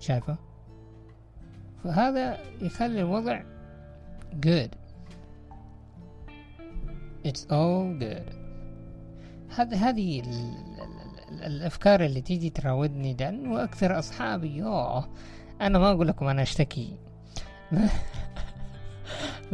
شايفة؟ 0.00 0.36
فهذا 1.84 2.38
يخلي 2.62 3.00
الوضع 3.00 3.42
good. 4.46 4.68
It's 7.28 7.40
all 7.50 8.00
good. 8.02 8.32
هذه 9.56 9.88
هذه 9.88 10.20
ال- 10.20 10.26
ال- 10.26 11.30
ال- 11.30 11.42
الأفكار 11.42 12.04
اللي 12.04 12.20
تيجي 12.20 12.50
تراودني 12.50 13.14
ده 13.14 13.34
وأكثر 13.46 13.98
أصحابي 13.98 14.56
يوه 14.56 15.08
أنا 15.60 15.78
ما 15.78 15.90
أقول 15.92 16.08
لكم 16.08 16.26
أنا 16.26 16.42
أشتكي. 16.42 16.96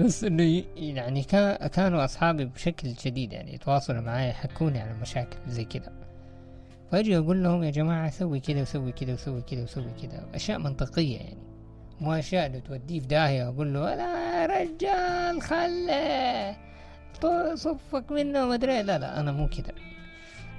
بس 0.01 0.25
إنه 0.25 0.65
يعني 0.77 1.23
كان 1.23 1.67
كانوا 1.67 2.05
أصحابي 2.05 2.45
بشكل 2.45 2.97
شديد 2.99 3.33
يعني 3.33 3.55
يتواصلوا 3.55 4.01
معي 4.01 4.29
يحكوني 4.29 4.79
عن 4.79 4.91
المشاكل 4.91 5.37
زي 5.47 5.65
كذا 5.65 5.93
فأجي 6.93 7.19
أقول 7.19 7.43
لهم 7.43 7.63
يا 7.63 7.71
جماعة 7.71 8.11
سوي 8.11 8.41
كذا 8.41 8.63
وسوي 8.63 8.93
كذا 8.93 9.13
وسوي 9.13 9.43
كذا 9.43 9.63
وسوي 9.63 9.93
كذا 10.03 10.27
أشياء 10.35 10.59
منطقية 10.59 11.17
يعني. 11.17 11.43
مو 12.01 12.13
أشياء 12.13 12.47
اللي 12.47 12.61
توديه 12.61 13.01
في 13.01 13.07
داهية 13.07 13.49
أقول 13.49 13.75
له 13.75 13.95
لا 13.95 14.47
رجال 14.47 15.43
خله 15.43 16.57
صفك 17.55 18.13
منه 18.13 18.47
ما 18.47 18.55
أدري. 18.55 18.83
لا 18.83 18.99
لا 18.99 19.21
أنا 19.21 19.33
مو 19.33 19.49
كذا 19.49 19.75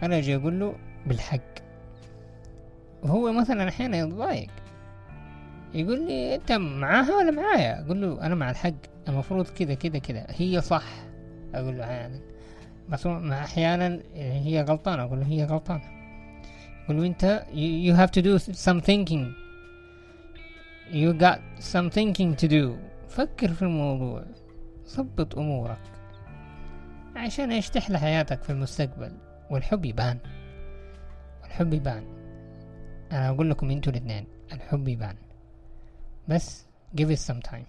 أنا 0.04 0.18
أجي 0.18 0.36
أقول 0.36 0.60
له 0.60 0.76
بالحق. 1.06 1.62
وهو 3.04 3.34
مثلا 3.34 3.70
أحيانا 3.70 3.98
يتضايق. 3.98 4.50
يقول 5.74 6.08
لي 6.08 6.36
أنت 6.36 6.52
معاها 6.52 7.16
ولا 7.18 7.32
معايا؟ 7.32 7.86
أقول 7.86 8.02
له 8.02 8.26
أنا 8.26 8.36
مع 8.36 8.50
الحق 8.50 8.74
المفروض 9.08 9.48
كذا 9.48 9.74
كذا 9.74 10.00
كذا. 10.00 10.26
هي 10.30 10.62
صح. 10.62 10.84
أقول 11.56 11.78
له 11.78 11.84
أحيانا 11.84 12.20
بس 12.90 13.08
هو 13.08 13.20
مع 13.20 13.44
أحيانا 13.44 14.00
هي 14.16 14.62
غلطانة 14.62 15.04
أقول 15.04 15.20
له 15.20 15.26
هي 15.26 15.46
غلطانة. 15.46 15.84
يقول 16.84 16.98
له 16.98 17.08
أنت 17.08 17.44
you, 17.54 17.94
have 17.96 18.12
to 18.12 18.22
do 18.24 18.40
some 18.54 18.82
thinking. 18.82 19.34
You 20.92 21.14
got 21.14 21.40
some 21.60 21.90
thinking 21.90 22.36
to 22.36 22.48
do. 22.48 22.76
فكر 23.10 23.54
في 23.54 23.62
الموضوع. 23.62 24.24
ضبط 24.98 25.38
أمورك. 25.38 25.82
عشان 27.16 27.52
إيش 27.52 27.70
تحلى 27.70 28.00
حياتك 28.00 28.44
في 28.44 28.50
المستقبل. 28.50 29.12
والحب 29.50 29.86
يبان. 29.86 30.18
الحب 31.46 31.74
يبان. 31.74 32.04
أنا 33.12 33.30
أقول 33.30 33.50
لكم 33.50 33.72
أنتوا 33.72 33.92
الاثنين 33.92 34.28
الحب 34.54 34.88
يبان. 34.88 35.16
بس 36.32 36.66
give 36.98 37.10
it 37.10 37.20
some 37.30 37.42
time. 37.52 37.66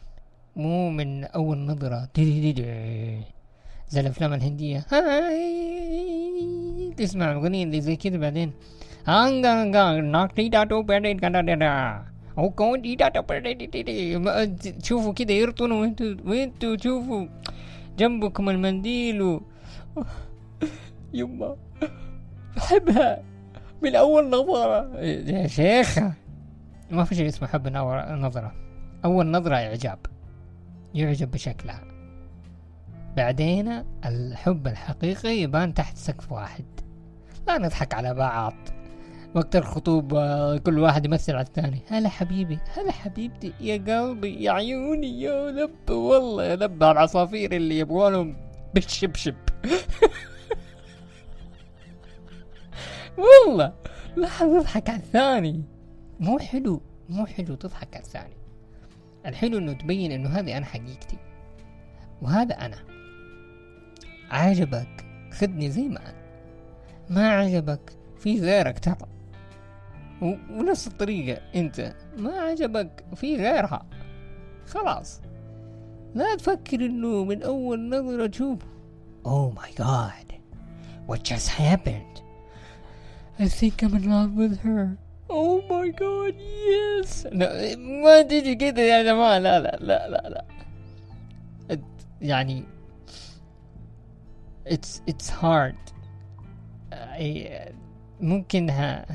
مو 0.57 0.91
من 0.91 1.25
أول 1.25 1.59
نظرة. 1.59 2.09
زي 3.89 4.01
الأفلام 4.01 4.33
الهندية. 4.33 4.87
هاي. 4.93 6.95
تسمع 6.97 7.33
الاغنية 7.33 7.65
اللي 7.65 7.81
زي 7.81 7.97
كده 7.97 8.19
بعدين. 8.19 8.53
هانغا 9.07 10.01
ناك 10.01 10.37
دي 10.37 10.49
داتو 10.49 10.83
دي 12.77 12.95
داتو 12.95 13.23
بعدين 13.23 13.59
تشوفوا 14.57 15.13
كده 15.13 15.35
يرطنوا. 15.35 15.81
وانتوا 15.81 16.17
وانتوا 16.25 16.77
تشوفوا. 16.77 17.27
جنبكم 17.99 18.51
المنديل 18.51 19.23
و... 19.23 19.43
يما. 21.13 21.57
بحبها. 22.57 23.23
من 23.83 23.97
أول 23.97 24.31
نظرة. 24.31 25.01
يا 25.03 25.47
شيخة. 25.47 26.13
ما 26.93 27.05
في 27.05 27.15
شيء 27.15 27.29
اسمه 27.29 27.49
حب 27.49 27.69
نظرة. 27.69 28.55
أول 29.05 29.31
نظرة 29.31 29.55
إعجاب. 29.55 29.99
يعجب 30.95 31.31
بشكلها. 31.31 31.85
بعدين 33.17 33.85
الحب 34.05 34.67
الحقيقي 34.67 35.31
يبان 35.31 35.75
تحت 35.75 35.97
سقف 35.97 36.33
واحد. 36.33 36.65
لا 37.47 37.59
نضحك 37.59 37.95
على 37.95 38.15
بعض. 38.15 38.55
وقت 39.35 39.57
الخطوبة 39.57 40.59
كل 40.59 40.79
واحد 40.79 41.05
يمثل 41.05 41.33
على 41.33 41.47
الثاني. 41.47 41.83
هلا 41.89 42.09
حبيبي 42.09 42.59
هلا 42.77 42.93
حبيبتي 42.93 43.53
يا 43.61 43.77
قلبي 43.77 44.45
يا 44.45 44.53
عيوني 44.53 45.21
يا 45.21 45.51
لب 45.51 45.91
والله 45.91 46.45
يا 46.45 46.57
لب 46.57 46.83
العصافير 46.83 47.53
اللي 47.53 47.79
يبغونهم. 47.79 48.37
بالشبشب 48.75 49.35
والله 53.19 53.73
لا 54.17 54.29
تضحك 54.41 54.91
على 54.91 54.99
الثاني. 54.99 55.63
مو 56.21 56.39
حلو 56.39 56.83
مو 57.09 57.27
حلو 57.27 57.55
تضحك 57.55 57.97
على 57.97 58.05
الثاني 58.05 58.37
الحلو 59.27 59.59
إنه 59.59 59.73
تبين 59.73 60.13
إنه 60.13 60.29
هذه 60.29 60.57
أنا 60.57 60.67
حقيقتي 60.67 61.17
وهذا 62.23 62.55
أنا. 62.55 62.79
عجبك 64.31 65.05
خدني 65.33 65.71
زي 65.71 65.89
ما 65.89 66.01
أنا. 66.01 66.23
ما 67.11 67.31
عجبك 67.31 67.97
في 68.19 68.41
غيرك 68.41 68.79
ترى. 68.79 69.09
ونفس 70.51 70.87
الطريقة 70.87 71.43
أنت. 71.55 71.95
ما 72.19 72.41
عجبك 72.41 73.05
في 73.15 73.37
غيرها. 73.37 73.87
خلاص. 74.67 75.21
لا 76.15 76.37
تفكر 76.37 76.87
إنه 76.87 77.25
من 77.25 77.43
أول 77.43 77.89
نظرة 77.89 78.27
تشوف 78.27 78.59
Oh 79.25 79.53
my 79.53 79.71
god. 79.77 80.35
What 81.07 81.23
just 81.23 81.49
happened? 81.49 82.23
I 83.39 83.47
think 83.47 83.83
I'm 83.83 83.95
in 83.95 84.11
love 84.11 84.33
with 84.35 84.59
her. 84.67 84.99
Oh 85.35 85.59
my 85.71 85.89
god 86.03 86.35
yes. 86.69 87.27
لا 87.33 87.77
ما 87.77 88.23
تيجي 88.23 88.55
كده 88.55 88.83
يا 88.83 89.03
جماعة 89.03 89.39
لا 89.39 89.61
لا 89.61 89.77
لا 89.81 90.09
لا 90.09 90.29
لا 90.29 90.45
يعني 92.21 92.65
it's 94.69 95.01
it's 95.11 95.31
hard. 95.43 95.93
ممكن 98.21 98.71
ها 98.71 99.07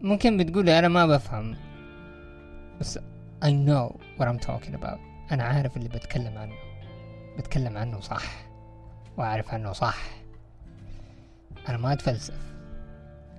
ممكن 0.00 0.36
بتقولي 0.36 0.78
أنا 0.78 0.88
ما 0.88 1.06
بفهم. 1.06 1.56
بس 2.80 2.98
I 3.44 3.50
know 3.50 3.96
what 4.18 4.26
I'm 4.26 4.38
talking 4.46 4.74
about. 4.74 4.98
أنا 5.32 5.44
عارف 5.44 5.76
اللي 5.76 5.88
بتكلم 5.88 6.38
عنه. 6.38 6.54
بتكلم 7.38 7.76
عنه 7.78 8.00
صح. 8.00 8.46
وأعرف 9.16 9.54
عنه 9.54 9.72
صح. 9.72 9.98
أنا 11.68 11.78
ما 11.78 11.92
أتفلسف. 11.92 12.53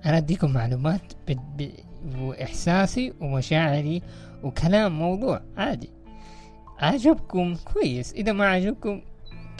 أنا 0.06 0.16
أديكم 0.16 0.52
معلومات 0.52 1.12
ب... 1.28 1.32
ب... 1.56 1.70
وإحساسي 2.18 3.12
ومشاعري 3.20 4.02
وكلام 4.42 4.98
موضوع 4.98 5.40
عادي. 5.56 5.90
عجبكم؟ 6.78 7.56
كويس. 7.74 8.12
إذا 8.12 8.32
ما 8.32 8.46
عجبكم 8.46 9.02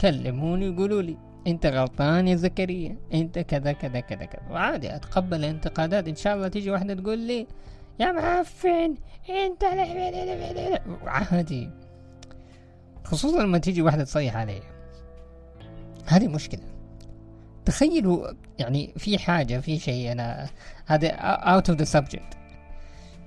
كلموني 0.01 0.69
وقولوا 0.69 1.01
لي. 1.01 1.17
أنت 1.47 1.65
غلطان 1.65 2.27
يا 2.27 2.35
زكريا. 2.35 2.97
أنت 3.13 3.39
كذا 3.39 3.71
كذا 3.71 3.99
كذا 3.99 4.25
كذا. 4.25 4.51
وعادي 4.51 4.95
أتقبل 4.95 5.37
الانتقادات. 5.37 6.07
إن 6.07 6.15
شاء 6.15 6.35
الله 6.35 6.47
تيجي 6.47 6.71
واحدة 6.71 6.93
تقول 6.93 7.19
لي 7.19 7.47
يا 7.99 8.11
معفن 8.11 8.95
أنت 9.29 9.63
عادي. 11.05 11.69
خصوصا 13.03 13.43
لما 13.43 13.57
تيجي 13.57 13.81
واحدة 13.81 14.03
تصيح 14.03 14.35
علي. 14.35 14.61
هذه 16.05 16.27
مشكلة. 16.27 16.76
تخيلوا 17.67 18.27
يعني 18.59 18.93
في 18.97 19.17
حاجة 19.17 19.59
في 19.59 19.79
شيء 19.79 20.11
أنا 20.11 20.49
هذا 20.85 21.09
out 21.57 21.73
of 21.73 21.77
the 21.77 21.85
subject. 21.85 22.37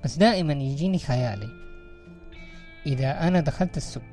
بس 0.03 0.17
دائما 0.17 0.53
يجيني 0.53 0.99
خيالي 0.99 1.49
إذا 2.85 3.27
أنا 3.27 3.39
دخلت 3.39 3.77
السوق 3.77 4.03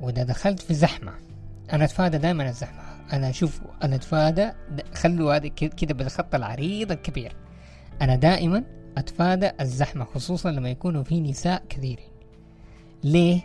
وإذا 0.00 0.22
دخلت 0.22 0.60
في 0.60 0.74
زحمة 0.74 1.12
أنا 1.72 1.84
أتفادى 1.84 2.18
دائما 2.18 2.48
الزحمة. 2.48 2.82
أنا 3.12 3.30
أشوف 3.30 3.60
أنا 3.82 3.94
أتفادى 3.94 4.50
خلوا 4.94 5.36
هذا 5.36 5.48
كذا 5.48 5.92
بالخط 5.92 6.34
العريض 6.34 6.92
الكبير. 6.92 7.36
أنا 8.02 8.16
دائما 8.16 8.64
أتفادى 8.98 9.50
الزحمة 9.60 10.04
خصوصا 10.04 10.50
لما 10.50 10.70
يكونوا 10.70 11.02
في 11.02 11.20
نساء 11.20 11.62
كثيرين. 11.68 12.10
ليه؟ 13.04 13.40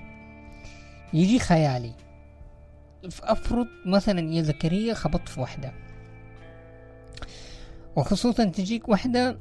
يجي 1.13 1.39
خيالي. 1.39 2.04
أفرض 3.23 3.67
مثلا 3.85 4.33
يا 4.33 4.41
زكريا 4.41 4.93
خبطت 4.93 5.29
في 5.29 5.41
واحدة. 5.41 5.73
وخصوصا 7.95 8.45
تجيك 8.45 8.89
واحدة 8.89 9.39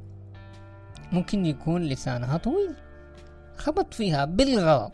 ممكن 1.11 1.45
يكون 1.45 1.83
لسانها 1.83 2.37
طويل. 2.37 2.75
خبطت 3.57 3.93
فيها 3.93 4.25
بالغلط. 4.25 4.93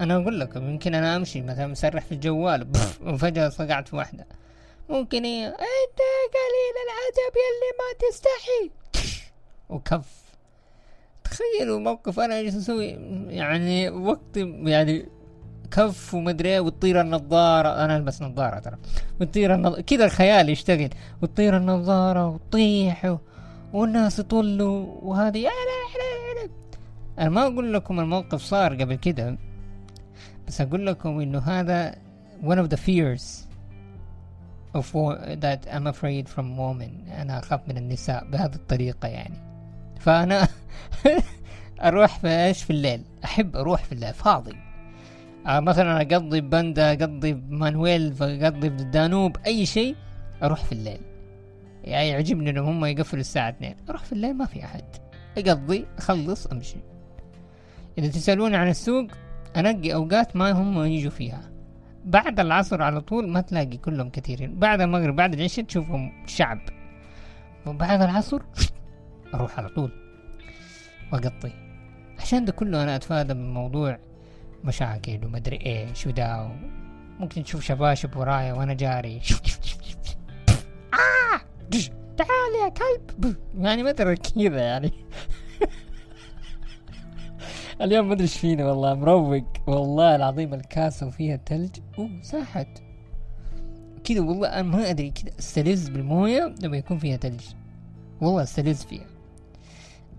أنا 0.00 0.16
أقول 0.16 0.40
لكم 0.40 0.70
يمكن 0.70 0.94
أنا 0.94 1.16
أمشي 1.16 1.42
مثلا 1.42 1.66
مسرح 1.66 2.04
في 2.04 2.12
الجوال 2.12 2.68
وفجأة 3.02 3.48
صقعت 3.48 3.88
في 3.88 3.96
واحدة. 3.96 4.26
ممكن 4.88 5.24
هي 5.24 5.46
أنت 5.46 6.00
قليل 6.34 6.76
العجب 6.84 7.34
يلي 7.36 7.70
ما 7.78 8.08
تستحي. 8.10 8.70
وكف. 9.68 10.24
تخيلوا 11.24 11.80
موقف 11.80 12.20
أنا 12.20 12.38
إيش 12.38 12.54
أسوي 12.54 12.86
يعني 13.28 13.90
وقت 13.90 14.36
يعني 14.62 15.08
كف 15.74 16.14
ومدري 16.14 16.48
إيه 16.48 16.60
وتطير 16.60 17.00
النظارة. 17.00 17.84
أنا 17.84 17.96
ألبس 17.96 18.22
نظارة 18.22 18.58
ترى. 18.58 18.76
وتطير 19.20 19.54
النظارة 19.54 19.80
كذا 19.80 20.04
الخيال 20.04 20.48
يشتغل. 20.48 20.90
وتطير 21.22 21.56
النظارة 21.56 22.26
وتطيح 22.28 23.04
و... 23.04 23.18
والناس 23.72 24.18
يطلوا 24.18 24.86
وهذه 25.02 25.38
يا 25.38 25.50
أنا 27.18 27.30
ما 27.30 27.42
أقول 27.42 27.74
لكم 27.74 28.00
الموقف 28.00 28.40
صار 28.42 28.74
قبل 28.82 28.94
كده 28.94 29.38
بس 30.46 30.60
أقول 30.60 30.86
لكم 30.86 31.20
إنه 31.20 31.38
هذا 31.38 31.94
one 32.42 32.58
of 32.58 32.68
the 32.68 32.76
fears 32.76 33.44
of 34.74 34.86
that 35.44 35.66
I'm 35.70 35.86
afraid 35.86 36.28
from 36.28 36.56
women. 36.56 37.10
أنا 37.20 37.38
أخاف 37.38 37.68
من 37.68 37.76
النساء 37.76 38.24
بهذه 38.30 38.54
الطريقة 38.54 39.08
يعني. 39.08 39.38
فأنا 40.00 40.48
أروح 41.86 42.18
في 42.18 42.28
إيش 42.28 42.62
في 42.62 42.70
الليل؟ 42.70 43.02
أحب 43.24 43.56
أروح 43.56 43.84
في 43.84 43.92
الليل 43.92 44.14
فاضي. 44.14 44.56
مثلا 45.46 45.96
أقضي 45.96 46.40
ببندا 46.40 46.92
أقضي 46.92 47.32
بمانويل 47.32 48.14
أقضي 48.22 48.68
بالدانوب 48.68 49.36
أي 49.46 49.66
شيء 49.66 49.96
أروح 50.42 50.64
في 50.64 50.72
الليل. 50.72 51.00
يعني 51.84 52.08
يعجبني 52.08 52.50
إنهم 52.50 52.66
هم 52.66 52.84
يقفلوا 52.84 53.20
الساعة 53.20 53.48
2 53.48 53.76
أروح 53.90 54.04
في 54.04 54.12
الليل 54.12 54.36
ما 54.36 54.44
في 54.44 54.64
أحد. 54.64 54.84
أقضي 55.38 55.86
أخلص 55.98 56.46
أمشي. 56.46 56.76
إذا 57.98 58.08
تسألوني 58.08 58.56
عن 58.56 58.68
السوق 58.68 59.06
أنقي 59.56 59.94
أوقات 59.94 60.36
ما 60.36 60.52
هم 60.52 60.84
يجوا 60.84 61.10
فيها. 61.10 61.50
بعد 62.04 62.40
العصر 62.40 62.82
على 62.82 63.00
طول 63.00 63.28
ما 63.28 63.40
تلاقي 63.40 63.76
كلهم 63.76 64.10
كثيرين. 64.10 64.58
بعد 64.58 64.80
المغرب 64.80 65.16
بعد 65.16 65.34
العشاء 65.34 65.64
تشوفهم 65.64 66.12
شعب. 66.26 66.60
وبعد 67.66 68.02
العصر 68.02 68.42
أروح 69.34 69.58
على 69.58 69.68
طول. 69.68 69.92
واقطي 71.12 71.52
عشان 72.18 72.44
ده 72.44 72.52
كله 72.52 72.82
أنا 72.82 72.96
أتفادى 72.96 73.34
من 73.34 73.54
موضوع 73.54 73.98
مشاكل 74.64 75.24
ومدري 75.24 75.58
إيش 75.66 76.06
ودا 76.06 76.58
ممكن 77.18 77.42
تشوف 77.42 77.64
شباشب 77.64 78.16
ورايا 78.16 78.52
وأنا 78.52 78.74
جاري. 78.74 79.20
آه! 80.94 81.40
تعال 82.16 82.52
يا 82.64 82.68
كلب. 82.68 83.36
يعني 83.58 83.82
ما 83.82 83.92
ترى 83.92 84.16
كذا 84.16 84.60
يعني. 84.60 84.92
اليوم 87.80 88.08
ما 88.08 88.14
أدري 88.14 88.22
إيش 88.24 88.38
فينا 88.38 88.64
والله 88.64 88.94
مروق. 88.94 89.44
والله 89.66 90.16
العظيم 90.16 90.54
الكاسة 90.54 91.06
وفيها 91.06 91.36
تلج 91.36 91.76
اوه 91.98 92.10
ساحت. 92.22 92.68
كذا 94.04 94.20
والله 94.20 94.48
أنا 94.48 94.62
ما 94.62 94.90
أدري 94.90 95.10
كذا. 95.10 95.38
استلذ 95.38 95.90
بالموية 95.90 96.54
لما 96.62 96.76
يكون 96.76 96.98
فيها 96.98 97.16
تلج. 97.16 97.42
والله 98.20 98.42
استلذ 98.42 98.76
فيها. 98.76 99.06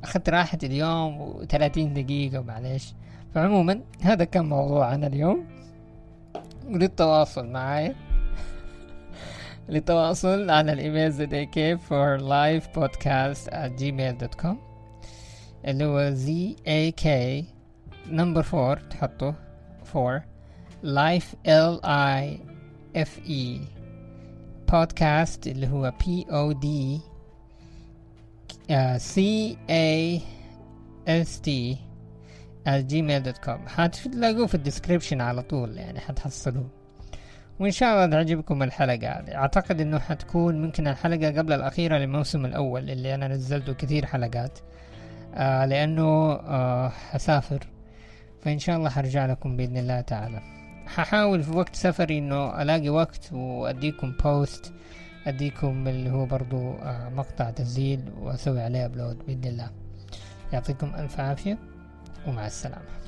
أخذت 0.04 0.30
راحتي 0.30 0.66
اليوم 0.66 1.22
وثلاثين 1.22 1.94
دقيقة 1.94 2.42
معليش 2.42 2.94
فعموما 3.36 3.82
هذا 4.02 4.24
كان 4.24 4.46
موضوعنا 4.50 5.08
اليوم. 5.08 5.46
وللتواصل 6.68 7.48
معايا 7.48 7.96
للتواصل 9.70 10.50
على 10.50 10.74
الإيميل 10.74 11.12
زديكي 11.12 11.78
for 11.78 12.20
live 12.20 12.64
podcast 12.64 13.48
at 13.52 13.82
gmail.com 13.82 14.56
اللي 15.66 15.86
هو 15.86 16.10
زي 16.10 16.56
اي 16.68 16.92
كي 16.92 17.46
نمبر 18.10 18.44
فور 18.44 18.78
تحطه 18.78 19.36
فور 19.84 20.22
لايف 20.84 21.36
ال 21.48 21.86
اي 21.86 22.40
اف 22.96 23.20
اي 23.30 23.62
بودكاست 24.72 25.48
اللي 25.48 25.68
هو 25.68 25.94
بي 26.06 26.26
أو 26.32 26.52
دي 26.52 27.00
سي 28.98 29.58
اي 29.70 30.22
اس 31.08 31.42
جيميل 31.42 31.85
كوم 33.44 33.68
حتلاقوه 33.68 34.48
في 34.48 34.56
الديسكريبشن 34.56 35.22
على 35.22 35.42
طول 35.42 35.78
يعني 35.78 36.00
حتحصلوه. 36.00 36.70
وإن 37.60 37.72
شاء 37.72 37.94
الله 37.94 38.06
تعجبكم 38.06 38.64
الحلقة 38.64 39.08
أعتقد 39.08 39.82
إنه 39.82 40.00
حتكون 40.00 40.62
ممكن 40.62 40.88
الحلقة 40.88 41.28
قبل 41.28 41.54
الأخيرة 41.54 41.98
للموسم 41.98 42.46
الأول 42.46 42.90
اللي 42.90 43.16
أنا 43.16 43.28
نزلته 43.28 43.74
كثير 43.74 44.06
حلقات. 44.06 44.60
آه 45.36 45.66
لأنه 45.66 46.34
آه 46.34 46.90
حسافر. 46.90 47.68
فإن 48.42 48.60
شاء 48.60 48.78
الله 48.78 48.90
حرجع 48.90 49.26
لكم 49.26 49.58
بإذن 49.58 49.78
الله 49.78 50.02
تعالى. 50.02 50.42
ححاول 50.88 51.44
في 51.44 51.52
وقت 51.52 51.76
سفري 51.76 52.18
إنه 52.18 52.62
ألاقي 52.62 52.90
وقت 52.90 53.34
وأديكم 53.34 54.12
post 54.24 54.74
أديكم 55.28 55.88
اللي 55.88 56.12
هو 56.12 56.26
برضو 56.26 56.74
آه 56.74 57.10
مقطع 57.10 57.50
تسجيل 57.50 58.12
وأسوي 58.20 58.62
عليه 58.62 58.86
upload 58.86 59.26
بإذن 59.26 59.46
الله. 59.46 59.72
يعطيكم 60.54 60.96
ألف 60.96 61.20
عافية. 61.20 61.58
ومع 62.28 62.46
السلامة. 62.48 63.05